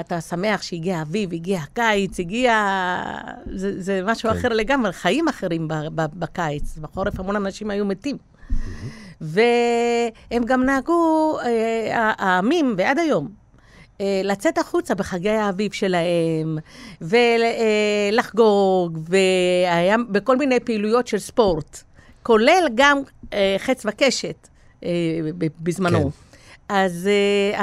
אתה 0.00 0.20
שמח 0.20 0.62
שהגיע 0.62 0.98
האביב, 0.98 1.32
הגיע 1.32 1.60
הקיץ, 1.60 2.20
הגיע... 2.20 2.52
זה, 3.54 3.82
זה 3.82 4.00
משהו 4.04 4.30
כן. 4.30 4.36
אחר 4.36 4.48
לגמרי, 4.48 4.92
חיים 4.92 5.28
אחרים 5.28 5.68
ב, 5.68 5.74
ב, 5.94 6.02
בקיץ. 6.14 6.78
בחורף 6.78 7.20
המון 7.20 7.36
אנשים 7.36 7.70
היו 7.70 7.84
מתים. 7.84 8.16
והם 9.20 10.44
גם 10.44 10.64
נהגו, 10.64 11.38
אה, 11.44 12.12
העמים, 12.18 12.74
ועד 12.78 12.98
היום, 12.98 13.28
אה, 14.00 14.20
לצאת 14.24 14.58
החוצה 14.58 14.94
בחגי 14.94 15.30
האביב 15.30 15.72
שלהם, 15.72 16.58
ולחגוג, 18.10 18.98
והיה 19.08 19.96
בכל 20.10 20.36
מיני 20.36 20.60
פעילויות 20.60 21.06
של 21.06 21.18
ספורט, 21.18 21.82
כולל 22.28 22.68
גם 22.74 22.98
אה, 23.32 23.56
חץ 23.58 23.86
וקשת 23.86 24.48
אה, 24.84 24.90
בזמנו. 25.60 26.02
כן. 26.02 26.08
אז 26.68 27.08
uh, 27.54 27.56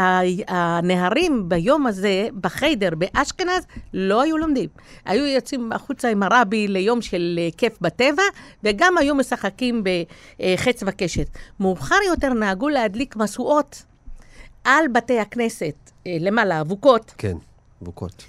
הנערים 0.47 1.49
ביום 1.49 1.88
הזה, 1.88 2.28
בחיידר, 2.41 2.89
באשכנז, 2.97 3.66
לא 3.93 4.22
היו 4.22 4.38
לומדים. 4.38 4.70
היו 5.05 5.26
יוצאים 5.26 5.72
החוצה 5.72 6.09
עם 6.09 6.24
הרבי 6.24 6.68
ליום 6.68 7.01
של 7.01 7.39
uh, 7.39 7.55
כיף 7.57 7.78
בטבע, 7.82 8.24
וגם 8.63 8.97
היו 8.97 9.16
משחקים 9.16 9.84
בחץ 9.84 10.84
וקשת. 10.86 11.28
מאוחר 11.59 11.99
יותר 12.07 12.34
נהגו 12.34 12.70
להדליק 12.70 13.16
משואות 13.16 13.84
על 14.63 14.88
בתי 14.88 15.20
הכנסת, 15.20 15.76
uh, 15.88 16.07
למעלה, 16.20 16.61
אבוקות, 16.61 17.13
כן. 17.18 17.38
בוקות. 17.82 18.24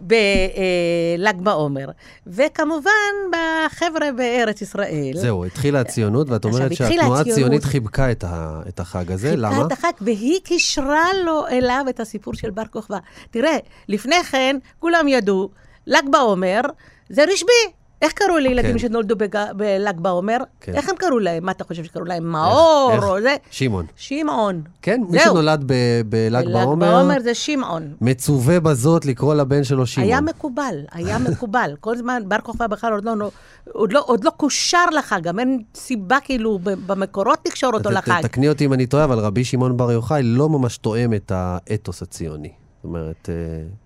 בל"ג 0.00 1.40
בעומר. 1.42 1.88
וכמובן, 2.26 2.90
בחבר'ה 3.32 4.12
בארץ 4.16 4.62
ישראל. 4.62 5.12
זהו, 5.14 5.44
התחילה 5.44 5.80
הציונות, 5.80 6.30
ואת 6.30 6.44
אומרת 6.44 6.74
שהתנועה. 6.74 7.20
הציונית 7.20 7.64
חיבקה 7.64 8.10
את 8.10 8.80
החג 8.80 9.12
הזה, 9.12 9.30
חיבקה 9.30 9.48
למה? 9.48 9.66
את 9.66 9.72
החג, 9.72 9.92
והיא 10.00 10.40
קישרה 10.44 11.08
לו 11.24 11.46
אליו 11.48 11.84
את 11.88 12.00
הסיפור 12.00 12.34
של 12.34 12.50
בר 12.50 12.66
כוכבא. 12.70 12.98
תראה, 13.30 13.56
לפני 13.88 14.24
כן 14.24 14.56
כולם 14.78 15.08
ידעו, 15.08 15.50
ל"ג 15.86 16.08
בעומר 16.10 16.60
זה 17.08 17.24
רשב"י. 17.24 17.77
איך 18.02 18.12
קראו 18.12 18.38
לילדים 18.38 18.72
כן. 18.72 18.78
שנולדו 18.78 19.16
בג- 19.16 19.52
בל"ג 19.56 20.00
בעומר? 20.00 20.36
כן. 20.60 20.74
איך 20.74 20.88
הם 20.88 20.96
קראו 20.96 21.18
להם? 21.18 21.44
מה 21.46 21.52
אתה 21.52 21.64
חושב 21.64 21.84
שקראו 21.84 22.04
להם? 22.04 22.24
מאור 22.32 22.90
איך? 22.94 23.04
או 23.04 23.20
זה? 23.20 23.36
שמעון. 23.50 23.86
שמעון. 23.96 24.62
כן, 24.82 25.00
מי 25.08 25.18
זהו. 25.18 25.32
שנולד 25.34 25.64
ב- 25.66 25.72
בל"ג 26.08 26.44
בל"ג 26.44 26.52
בעומר, 26.52 26.90
בעומר 26.98 27.20
זה 27.20 27.34
שמעון. 27.34 27.92
מצווה 28.00 28.60
בזאת 28.60 29.06
לקרוא 29.06 29.34
לבן 29.34 29.64
שלו 29.64 29.86
שמעון. 29.86 30.08
היה 30.10 30.20
מקובל, 30.20 30.74
היה 30.92 31.18
מקובל. 31.30 31.74
כל 31.80 31.96
זמן, 31.96 32.22
בר 32.26 32.38
כוכבא 32.42 32.66
בכלל 32.66 32.92
עוד 32.92 33.04
לא, 33.04 33.30
עוד 33.72 33.92
לא, 33.92 34.02
עוד 34.06 34.24
לא 34.24 34.30
קושר 34.30 34.86
לחג, 34.98 35.20
גם 35.22 35.38
אין 35.38 35.62
סיבה 35.74 36.16
כאילו 36.24 36.58
במקורות 36.62 37.38
לקשור 37.46 37.74
אותו 37.74 37.90
ת- 37.90 37.92
לחג. 37.92 38.20
תקני 38.22 38.48
אותי 38.48 38.64
אם 38.64 38.72
אני 38.72 38.86
טועה, 38.86 39.04
אבל 39.04 39.18
רבי 39.18 39.44
שמעון 39.44 39.76
בר 39.76 39.92
יוחאי 39.92 40.22
לא 40.22 40.48
ממש 40.48 40.78
תואם 40.78 41.14
את 41.14 41.32
האתוס 41.34 42.02
הציוני. 42.02 42.50
זאת 42.78 42.84
אומרת, 42.84 43.28
אה, 43.28 43.34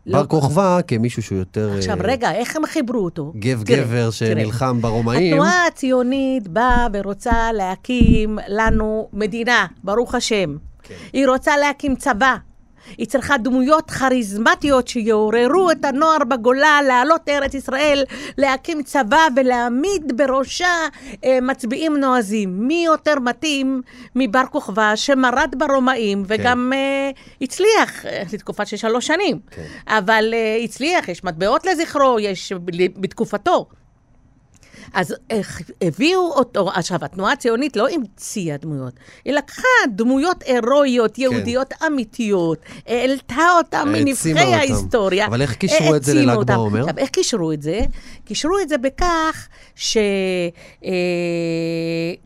לא. 0.07 0.19
בר 0.19 0.27
כוכבא 0.27 0.81
כמישהו 0.87 1.23
שהוא 1.23 1.39
יותר 1.39 1.73
עכשיו, 1.77 2.01
אה, 2.01 2.07
רגע, 2.07 2.33
איך 2.33 2.57
הם 2.57 2.67
חיברו 2.67 3.05
אותו? 3.05 3.33
גב 3.39 3.63
תראה, 3.67 3.79
גבר 3.79 3.97
תראה. 3.99 4.13
שנלחם 4.13 4.81
ברומאים. 4.81 5.33
התנועה 5.33 5.67
הציונית 5.67 6.49
באה 6.49 6.87
ורוצה 6.93 7.53
להקים 7.53 8.39
לנו 8.49 9.09
מדינה, 9.13 9.67
ברוך 9.85 10.15
השם. 10.15 10.57
כן. 10.83 10.95
היא 11.13 11.27
רוצה 11.27 11.57
להקים 11.57 11.97
צבא. 11.97 12.37
היא 12.99 13.07
צריכה 13.07 13.39
דמויות 13.39 13.91
כריזמטיות 13.91 14.89
שיעוררו 14.89 15.71
את 15.71 15.85
הנוער 15.85 16.25
בגולה, 16.29 16.81
לעלות 16.83 17.21
לארץ 17.29 17.55
ישראל, 17.55 18.05
להקים 18.39 18.83
צבא 18.83 19.27
ולהעמיד 19.37 20.13
בראשה 20.17 20.75
אה, 21.25 21.39
מצביעים 21.43 21.97
נועזים. 21.97 22.69
מי 22.69 22.85
יותר 22.85 23.15
מתאים 23.19 23.83
מבר 24.15 24.45
כוכבא 24.51 24.97
שמרד 24.97 25.55
ברומאים 25.59 26.23
וגם 26.27 26.73
אה, 26.75 27.11
הצליח 27.43 28.07
אה, 28.07 28.23
לתקופה 28.33 28.67
של 28.67 28.77
שלוש 28.77 29.07
שנים. 29.07 29.41
כן. 29.51 29.63
אבל 29.87 30.35
אה, 30.35 30.59
הצליח, 30.65 31.09
יש 31.09 31.25
מטבעות 31.25 31.67
לזכרו, 31.67 32.21
יש 32.21 32.53
בתקופתו. 32.97 33.67
אז 34.93 35.15
איך 35.31 35.63
הביאו 35.81 36.21
אותו, 36.21 36.71
עכשיו, 36.71 36.99
התנועה 37.05 37.33
הציונית 37.33 37.77
לא 37.77 37.89
המציאה 37.89 38.57
דמויות, 38.57 38.95
היא 39.25 39.33
לקחה 39.33 39.69
דמויות 39.89 40.43
הירואיות, 40.47 41.19
יהודיות 41.19 41.75
אמיתיות, 41.87 42.59
העלתה 42.87 43.83
מנבחי 43.87 44.31
אותם. 44.33 44.53
ההיסטוריה. 44.53 45.27
אבל 45.27 45.43
איך 45.43 45.55
קישרו 45.55 45.97
את 45.97 46.05
זה 46.05 46.15
לל"ג. 46.15 46.43
בעומר? 46.47 46.81
עכשיו, 46.81 46.99
איך 46.99 47.11
קישרו 47.11 47.53
את 47.53 47.63
זה? 47.63 47.81
קישרו 48.25 48.59
את 48.59 48.69
זה 48.69 48.79
בכך 48.79 49.49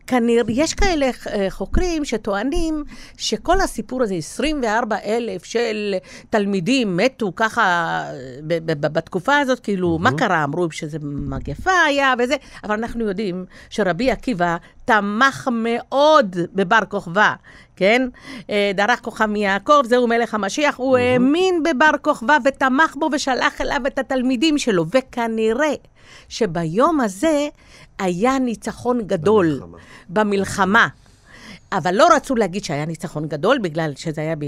שכנראה, 0.05 0.43
יש 0.47 0.73
כאלה 0.73 1.09
אה, 1.29 1.47
חוקרים 1.49 2.05
שטוענים 2.05 2.83
שכל 3.17 3.61
הסיפור 3.61 4.03
הזה, 4.03 4.15
24 4.15 4.95
אלף 5.05 5.45
של 5.45 5.95
תלמידים 6.29 6.97
מתו 6.97 7.31
ככה 7.35 7.63
אה, 7.63 8.59
בתקופה 8.75 9.37
הזאת, 9.37 9.59
כאילו, 9.59 9.97
מה 9.97 10.11
קרה? 10.11 10.43
אמרו 10.43 10.71
שזה 10.71 10.97
מגפה 11.01 11.83
היה 11.87 12.13
וזה, 12.19 12.35
אבל 12.63 12.75
אנחנו 12.75 13.07
יודעים 13.07 13.45
שרבי 13.69 14.11
עקיבא 14.11 14.57
תמך 14.85 15.49
מאוד 15.51 16.35
בבר 16.53 16.79
כוכבא, 16.89 17.33
כן? 17.75 18.07
אה, 18.49 18.71
דרך 18.75 18.99
כוכב 19.01 19.25
מיעקב, 19.25 19.81
זהו 19.85 20.07
מלך 20.07 20.33
המשיח. 20.33 20.75
הוא 20.77 20.97
האמין 20.97 21.63
בבר 21.63 21.91
כוכבא 22.01 22.37
ותמך 22.45 22.95
בו 22.95 23.09
ושלח 23.13 23.61
אליו 23.61 23.81
את 23.87 23.99
התלמידים 23.99 24.57
שלו, 24.57 24.85
וכנראה 24.91 25.73
שביום 26.29 26.99
הזה 27.01 27.47
היה 27.99 28.39
ניצחון 28.39 29.01
גדול 29.01 29.59
במלחמה. 29.59 29.77
במלחמה. 30.09 30.87
אבל 31.71 31.95
לא 31.95 32.07
רצו 32.15 32.35
להגיד 32.35 32.63
שהיה 32.63 32.85
ניצחון 32.85 33.27
גדול, 33.27 33.59
בגלל 33.59 33.93
שזה 33.95 34.21
היה 34.21 34.35
ב, 34.35 34.43
אה, 34.43 34.47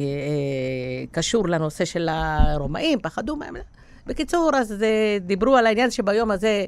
קשור 1.11 1.47
לנושא 1.47 1.85
של 1.85 2.09
הרומאים, 2.11 2.99
פחדו 2.99 3.35
מהם. 3.35 3.55
בקיצור, 4.09 4.51
אז 4.55 4.75
דיברו 5.21 5.57
על 5.57 5.65
העניין 5.65 5.91
שביום 5.91 6.31
הזה, 6.31 6.65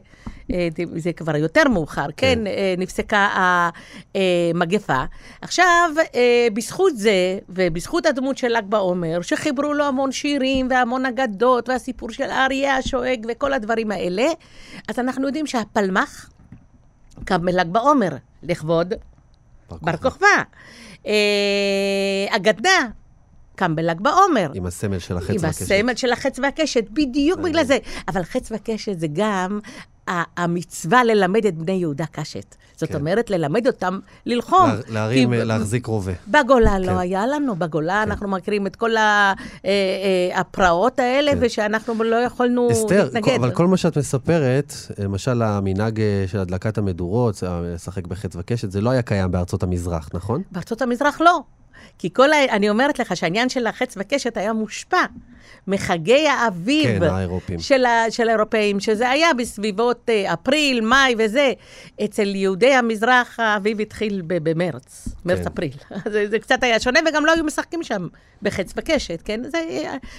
אה, 0.54 0.68
זה 0.96 1.14
כבר 1.14 1.36
יותר 1.36 1.64
מאוחר, 1.70 2.06
כן, 2.18 2.48
אה, 2.48 2.76
נפסקה 2.78 3.28
המגפה. 4.16 5.04
עכשיו, 5.42 5.90
אה, 6.16 6.48
בזכות 6.54 6.98
זה, 6.98 7.40
ובזכות 7.50 8.06
הדמות 8.06 8.38
של 8.38 8.48
ל"ג 8.48 8.64
בעומר, 8.70 9.22
שחיברו 9.22 9.74
לו 9.74 9.86
המון 9.86 10.12
שירים 10.12 10.68
והמון 10.70 11.06
אגדות, 11.06 11.70
והסיפור 11.70 12.12
של 12.12 12.30
האריה 12.30 12.76
השואג 12.76 13.26
וכל 13.30 13.54
הדברים 13.54 13.92
האלה, 13.92 14.28
אז 14.88 15.00
אנחנו 15.00 15.28
יודעים 15.28 15.48
שהפלמ"ח 15.48 16.30
קם 17.26 17.46
בל"ג 17.46 17.68
בעומר, 17.68 18.10
לכבוד 18.44 18.94
בר 19.82 19.98
כוכבא. 19.98 20.28
אגדה, 22.30 22.88
קם 23.62 23.76
בל"ג 23.76 24.02
בעומר. 24.02 24.52
עם 24.54 24.66
הסמל 24.66 25.00
של 25.00 25.18
החץ 25.18 25.30
עם 25.30 25.36
והקשת. 25.40 25.62
הסמל 25.62 25.96
של 25.96 26.12
החץ 26.12 26.40
והקשת, 26.40 26.84
בדיוק 26.94 27.40
בגלל 27.40 27.64
זה. 27.64 27.78
אבל 28.08 28.24
חץ 28.24 28.52
והקשת 28.52 29.00
זה 29.00 29.08
גם 29.14 29.60
המצווה 30.38 31.04
ללמד 31.04 31.46
את 31.46 31.56
בני 31.58 31.72
יהודה 31.72 32.06
קשת. 32.12 32.56
זאת 32.78 32.90
כן. 32.90 32.96
אומרת, 32.96 33.30
ללמד 33.30 33.68
אותם 33.68 34.00
ללחום. 34.26 34.70
לה- 34.70 34.76
להרים, 34.90 35.30
כי- 35.34 35.44
להחזיק 35.44 35.86
רובה. 35.86 36.12
בגולה 36.28 36.72
כן. 36.72 36.82
לא 36.82 37.00
היה 37.00 37.28
לנו, 37.28 37.56
בגולה 37.56 38.04
אנחנו 38.04 38.28
מכירים 38.28 38.68
את 38.68 38.76
כל 38.76 38.98
ה- 38.98 39.02
אה, 39.02 39.34
אה, 39.66 40.40
הפרעות 40.40 41.00
האלה, 41.00 41.32
ושאנחנו 41.40 42.04
לא 42.04 42.16
יכולנו 42.16 42.72
אסתר, 42.72 43.04
להתנגד. 43.04 43.26
כל- 43.26 43.36
אבל 43.36 43.52
כל 43.52 43.68
מה 43.68 43.78
שאת 43.78 43.98
מספרת, 43.98 44.74
למשל 45.00 45.42
המנהג 45.42 46.00
אה, 46.02 46.24
של 46.28 46.40
הדלקת 46.40 46.78
המדורות, 46.78 47.44
אה, 47.44 47.62
לשחק 47.62 48.08
בחץ 48.08 48.32
וקשת, 48.36 48.72
זה 48.72 48.82
לא 48.82 48.90
היה 48.90 49.02
קיים 49.02 49.32
בארצות 49.32 49.64
המזרח, 49.64 50.10
נכון? 50.14 50.42
בארצות 50.52 50.82
המזרח 50.82 51.22
לא. 51.22 51.42
כי 51.98 52.10
כל 52.14 52.34
ה... 52.34 52.46
אני 52.46 52.70
אומרת 52.70 53.00
לך 53.00 53.16
שהעניין 53.16 53.50
של 53.50 53.68
החץ 53.68 53.94
וקשת 53.98 54.38
היה 54.38 54.54
מושפע 54.54 55.06
מחגי 55.68 56.28
האביב. 56.28 57.00
כן, 57.00 57.04
האירופים. 57.04 57.60
של, 57.60 57.86
ה... 57.86 58.06
של 58.10 58.30
האירופאים, 58.30 58.80
שזה 58.80 59.10
היה 59.10 59.34
בסביבות 59.34 60.10
אה, 60.10 60.34
אפריל, 60.34 60.82
מאי 60.82 61.16
וזה. 61.18 61.54
אצל 62.04 62.36
יהודי 62.36 62.74
המזרח 62.74 63.40
האביב 63.40 63.82
התחיל 63.82 64.22
ב- 64.28 64.50
במרץ, 64.50 65.08
מרץ-אפריל. 65.26 65.74
זה, 66.14 66.28
זה 66.30 66.40
קצת 66.40 66.64
היה 66.64 66.80
שונה, 66.80 67.00
וגם 67.10 67.26
לא 67.26 67.32
היו 67.32 67.44
משחקים 67.44 67.84
שם 67.84 68.08
בחץ 68.42 68.74
וקשת, 68.76 69.22
כן? 69.26 69.42
זה, 69.44 69.60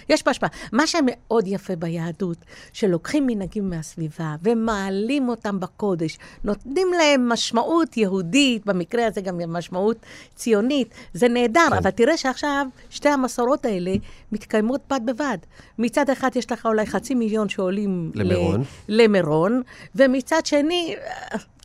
יש 0.09 0.23
פה 0.23 0.31
השפעה. 0.31 0.49
מה 0.73 0.87
שמאוד 0.87 1.45
יפה 1.47 1.77
ביהדות, 1.77 2.37
שלוקחים 2.73 3.27
מנהגים 3.27 3.71
מהסביבה 3.71 4.35
ומעלים 4.43 5.29
אותם 5.29 5.61
בקודש, 5.61 6.19
נותנים 6.45 6.89
להם 6.99 7.29
משמעות 7.29 7.97
יהודית, 7.97 8.67
במקרה 8.67 9.07
הזה 9.07 9.21
גם 9.21 9.39
משמעות 9.53 9.97
ציונית, 10.35 10.95
זה 11.15 11.29
נהדר, 11.29 11.52
כן. 11.71 11.77
אבל 11.77 11.91
תראה 11.91 12.17
שעכשיו 12.17 12.67
שתי 12.91 13.09
המסורות 13.09 13.65
האלה 13.67 13.95
מתקיימות 14.33 14.81
בד 14.91 15.01
בבד. 15.07 15.39
מצד 15.79 16.11
אחד 16.11 16.31
יש 16.35 16.53
לך 16.53 16.67
אולי 16.67 16.87
חצי 16.87 17.15
מיליון 17.15 17.49
שעולים 17.49 18.11
למירון. 18.15 18.63
ל- 18.89 19.03
למירון, 19.03 19.63
ומצד 19.97 20.47
שני, 20.47 20.95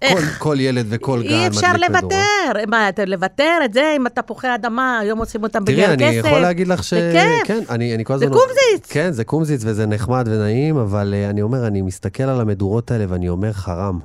איך? 0.01 0.39
כל, 0.39 0.49
כל 0.49 0.55
ילד 0.59 0.85
וכל 0.89 1.23
גן 1.23 1.29
אי 1.29 1.47
אפשר. 1.47 1.73
לוותר. 1.77 2.65
מה, 2.67 2.89
אתה 2.89 3.05
לוותר 3.05 3.57
את 3.65 3.73
זה 3.73 3.93
עם 3.95 4.05
התפוחי 4.05 4.55
אדמה, 4.55 4.99
היום 4.99 5.19
עושים 5.19 5.43
אותם 5.43 5.65
בגלל 5.65 5.95
תראי, 5.95 5.97
כסף. 5.97 6.25
אני 6.25 6.27
יכול 6.27 6.39
להגיד 6.39 6.67
לך 6.67 6.83
ש... 6.83 6.93
זה 6.93 7.11
כיף. 7.13 7.47
כן, 7.47 7.59
אני, 7.69 7.95
אני 7.95 8.05
כל 8.05 8.17
זה 8.17 8.25
הזמן... 8.25 8.37
קומזיץ. 8.37 8.91
כן, 8.91 9.11
זה 9.11 9.23
קומזיץ 9.23 9.61
וזה 9.65 9.85
נחמד 9.85 10.27
ונעים, 10.31 10.77
אבל 10.77 11.13
uh, 11.13 11.29
אני 11.29 11.41
אומר, 11.41 11.67
אני 11.67 11.81
מסתכל 11.81 12.23
על 12.23 12.41
המדורות 12.41 12.91
האלה 12.91 13.05
ואני 13.07 13.29
אומר 13.29 13.53
חרם. 13.53 13.99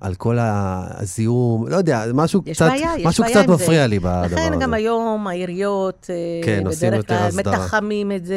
על 0.00 0.14
כל 0.14 0.36
הזיהום, 0.40 1.68
לא 1.68 1.76
יודע, 1.76 2.04
משהו 2.14 2.42
קצת, 2.42 2.66
בעיה, 2.68 2.90
משהו 3.04 3.24
קצת 3.24 3.36
עם 3.36 3.46
זה. 3.46 3.64
מפריע 3.64 3.86
לי 3.86 3.98
בדבר 3.98 4.22
הזה. 4.24 4.34
לכן 4.36 4.58
גם 4.58 4.74
היום 4.74 5.26
העיריות, 5.26 6.06
אה, 6.10 6.46
כן, 6.46 6.64
בדרך 6.64 7.06
כלל. 7.06 7.28
מתחמים 7.36 8.12
את 8.12 8.26
זה, 8.26 8.34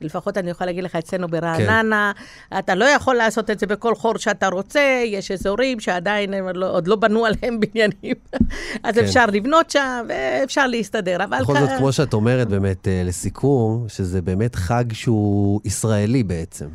לפחות 0.00 0.38
אני 0.38 0.50
יכולה 0.50 0.66
להגיד 0.66 0.84
לך, 0.84 0.96
אצלנו 0.96 1.28
ברעננה, 1.28 2.12
אתה 2.58 2.74
לא 2.74 2.84
יכול 2.84 3.14
לעשות 3.14 3.50
את 3.50 3.58
זה 3.58 3.66
בכל 3.66 3.94
חור 3.94 4.18
שאתה 4.18 4.48
רוצה, 4.48 5.02
יש 5.06 5.30
אזורים 5.30 5.80
שעדיין 5.80 6.34
הם 6.34 6.48
לא, 6.48 6.70
עוד 6.70 6.88
לא 6.88 6.96
בנו 6.96 7.26
עליהם 7.26 7.60
בניינים, 7.60 8.14
אז 8.84 8.94
כן. 8.94 9.04
אפשר 9.04 9.26
לבנות 9.26 9.70
שם 9.70 10.04
ואפשר 10.08 10.66
להסתדר, 10.66 11.24
אבל... 11.24 11.38
בכל 11.40 11.58
זאת, 11.58 11.70
כמו 11.78 11.92
שאת 11.92 12.12
אומרת, 12.12 12.48
באמת, 12.48 12.88
אה, 12.88 13.02
לסיכום, 13.04 13.84
שזה 13.88 14.22
באמת 14.22 14.54
חג 14.54 14.84
שהוא 14.92 15.60
ישראלי 15.64 16.22
בעצם. 16.22 16.66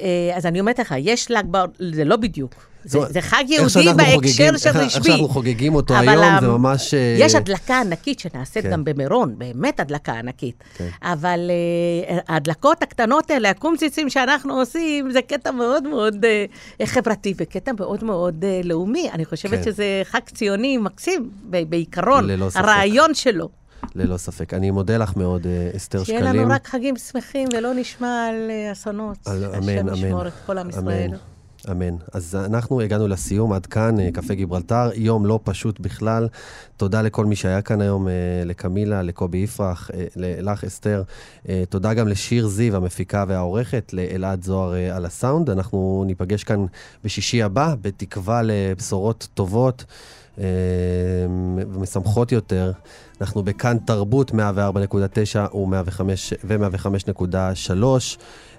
אה, 0.00 0.06
אז 0.34 0.46
אני 0.46 0.60
אומרת 0.60 0.78
לך, 0.78 0.94
יש 0.98 1.30
ל"ג 1.30 1.44
בעומר, 1.46 1.72
זה 1.92 2.04
לא 2.04 2.16
בדיוק. 2.16 2.54
זה, 2.84 2.98
זה 3.10 3.20
חג 3.20 3.44
יהודי 3.48 3.92
בהקשר 3.96 4.56
של 4.56 4.68
רשמי. 4.68 4.82
איך 4.82 5.04
שאנחנו 5.04 5.28
חוגגים 5.28 5.74
אותו 5.74 5.94
היום, 5.96 6.24
זה 6.40 6.46
ממש... 6.48 6.94
אה, 6.94 7.16
יש 7.18 7.34
הדלקה 7.34 7.80
ענקית 7.80 8.18
שנעשית 8.20 8.62
כן. 8.62 8.70
גם 8.70 8.84
במירון, 8.84 9.34
באמת 9.38 9.80
הדלקה 9.80 10.12
ענקית. 10.12 10.64
כן. 10.76 10.88
אבל 11.02 11.50
אה, 11.50 12.18
ההדלקות 12.28 12.82
הקטנות 12.82 13.30
האלה, 13.30 13.50
הקומציצים 13.50 14.10
שאנחנו 14.10 14.54
עושים, 14.54 15.10
זה 15.10 15.22
קטע 15.22 15.50
מאוד 15.50 15.88
מאוד 15.88 16.24
חברתי 16.84 17.34
וקטע 17.36 17.72
מאוד 17.78 18.04
מאוד 18.04 18.44
לאומי. 18.64 19.10
אני 19.12 19.24
חושבת 19.24 19.58
כן. 19.58 19.62
שזה 19.62 20.02
חג 20.04 20.20
ציוני 20.34 20.78
מקסים, 20.78 21.30
בעיקרון. 21.44 22.28
הרעיון 22.54 23.14
שלו. 23.14 23.61
ללא 23.94 24.16
ספק. 24.16 24.54
אני 24.54 24.70
מודה 24.70 24.96
לך 24.96 25.16
מאוד, 25.16 25.46
אה, 25.46 25.70
אסתר 25.76 26.04
שיהיה 26.04 26.20
שקלים. 26.20 26.40
לנו 26.42 26.54
רק 26.54 26.66
חגים 26.68 26.96
שמחים 26.96 27.48
ולא 27.56 27.74
נשמע 27.74 28.26
על 28.28 28.50
אה, 28.50 28.72
אסונות. 28.72 29.18
על- 29.26 29.44
השם 29.44 29.62
אמן, 29.62 29.88
אמן. 29.88 29.96
ישמור 29.98 30.26
את 30.26 30.32
כל 30.46 30.58
עם 30.58 30.68
ישראל. 30.70 31.08
אמן. 31.10 31.16
אמן. 31.70 31.96
אז 32.12 32.34
אנחנו 32.34 32.80
הגענו 32.80 33.08
לסיום, 33.08 33.52
עד 33.52 33.66
כאן, 33.66 34.00
אה, 34.00 34.08
קפה 34.12 34.34
גיברלטר, 34.34 34.90
יום 34.94 35.26
לא 35.26 35.40
פשוט 35.44 35.80
בכלל. 35.80 36.28
תודה 36.76 37.02
לכל 37.02 37.26
מי 37.26 37.36
שהיה 37.36 37.62
כאן 37.62 37.80
היום, 37.80 38.08
לקמילה, 38.44 39.02
לקובי 39.02 39.38
יפרח, 39.38 39.90
לך 40.16 40.64
אסתר. 40.64 41.02
תודה 41.68 41.94
גם 41.94 42.08
לשיר 42.08 42.46
זיו, 42.46 42.76
המפיקה 42.76 43.24
והעורכת, 43.28 43.90
לאלעד 43.92 44.42
זוהר 44.44 44.94
על 44.96 45.06
הסאונד. 45.06 45.50
אנחנו 45.50 46.04
ניפגש 46.06 46.44
כאן 46.44 46.64
בשישי 47.04 47.42
הבא, 47.42 47.74
בתקווה 47.80 48.40
לבשורות 48.44 49.28
טובות. 49.34 49.84
אה, 50.38 50.44
ומשמחות 51.72 52.32
יותר. 52.32 52.72
אנחנו 53.20 53.42
בכאן 53.42 53.78
תרבות 53.78 54.30
104.9 54.30 54.34
ו-105.3 56.44 57.84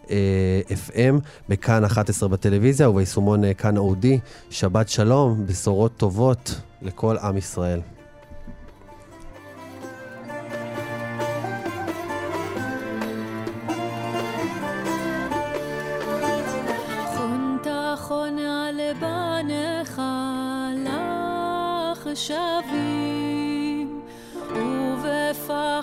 אה, 0.10 0.62
FM, 0.88 1.20
בכאן 1.50 1.84
11 1.84 2.30
בטלוויזיה 2.30 2.90
וביישומון 2.90 3.44
אה, 3.44 3.54
כאן 3.54 3.78
אודי. 3.78 4.20
שבת 4.50 4.90
שלום, 4.90 5.46
בשורות 5.46 5.92
טובות 5.98 6.62
לכל 6.82 7.18
עם 7.18 7.38
ישראל. 7.38 7.80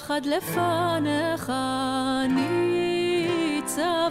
ובפחד 0.01 0.27
לפניך 0.27 1.53
ניצבים 3.69 4.11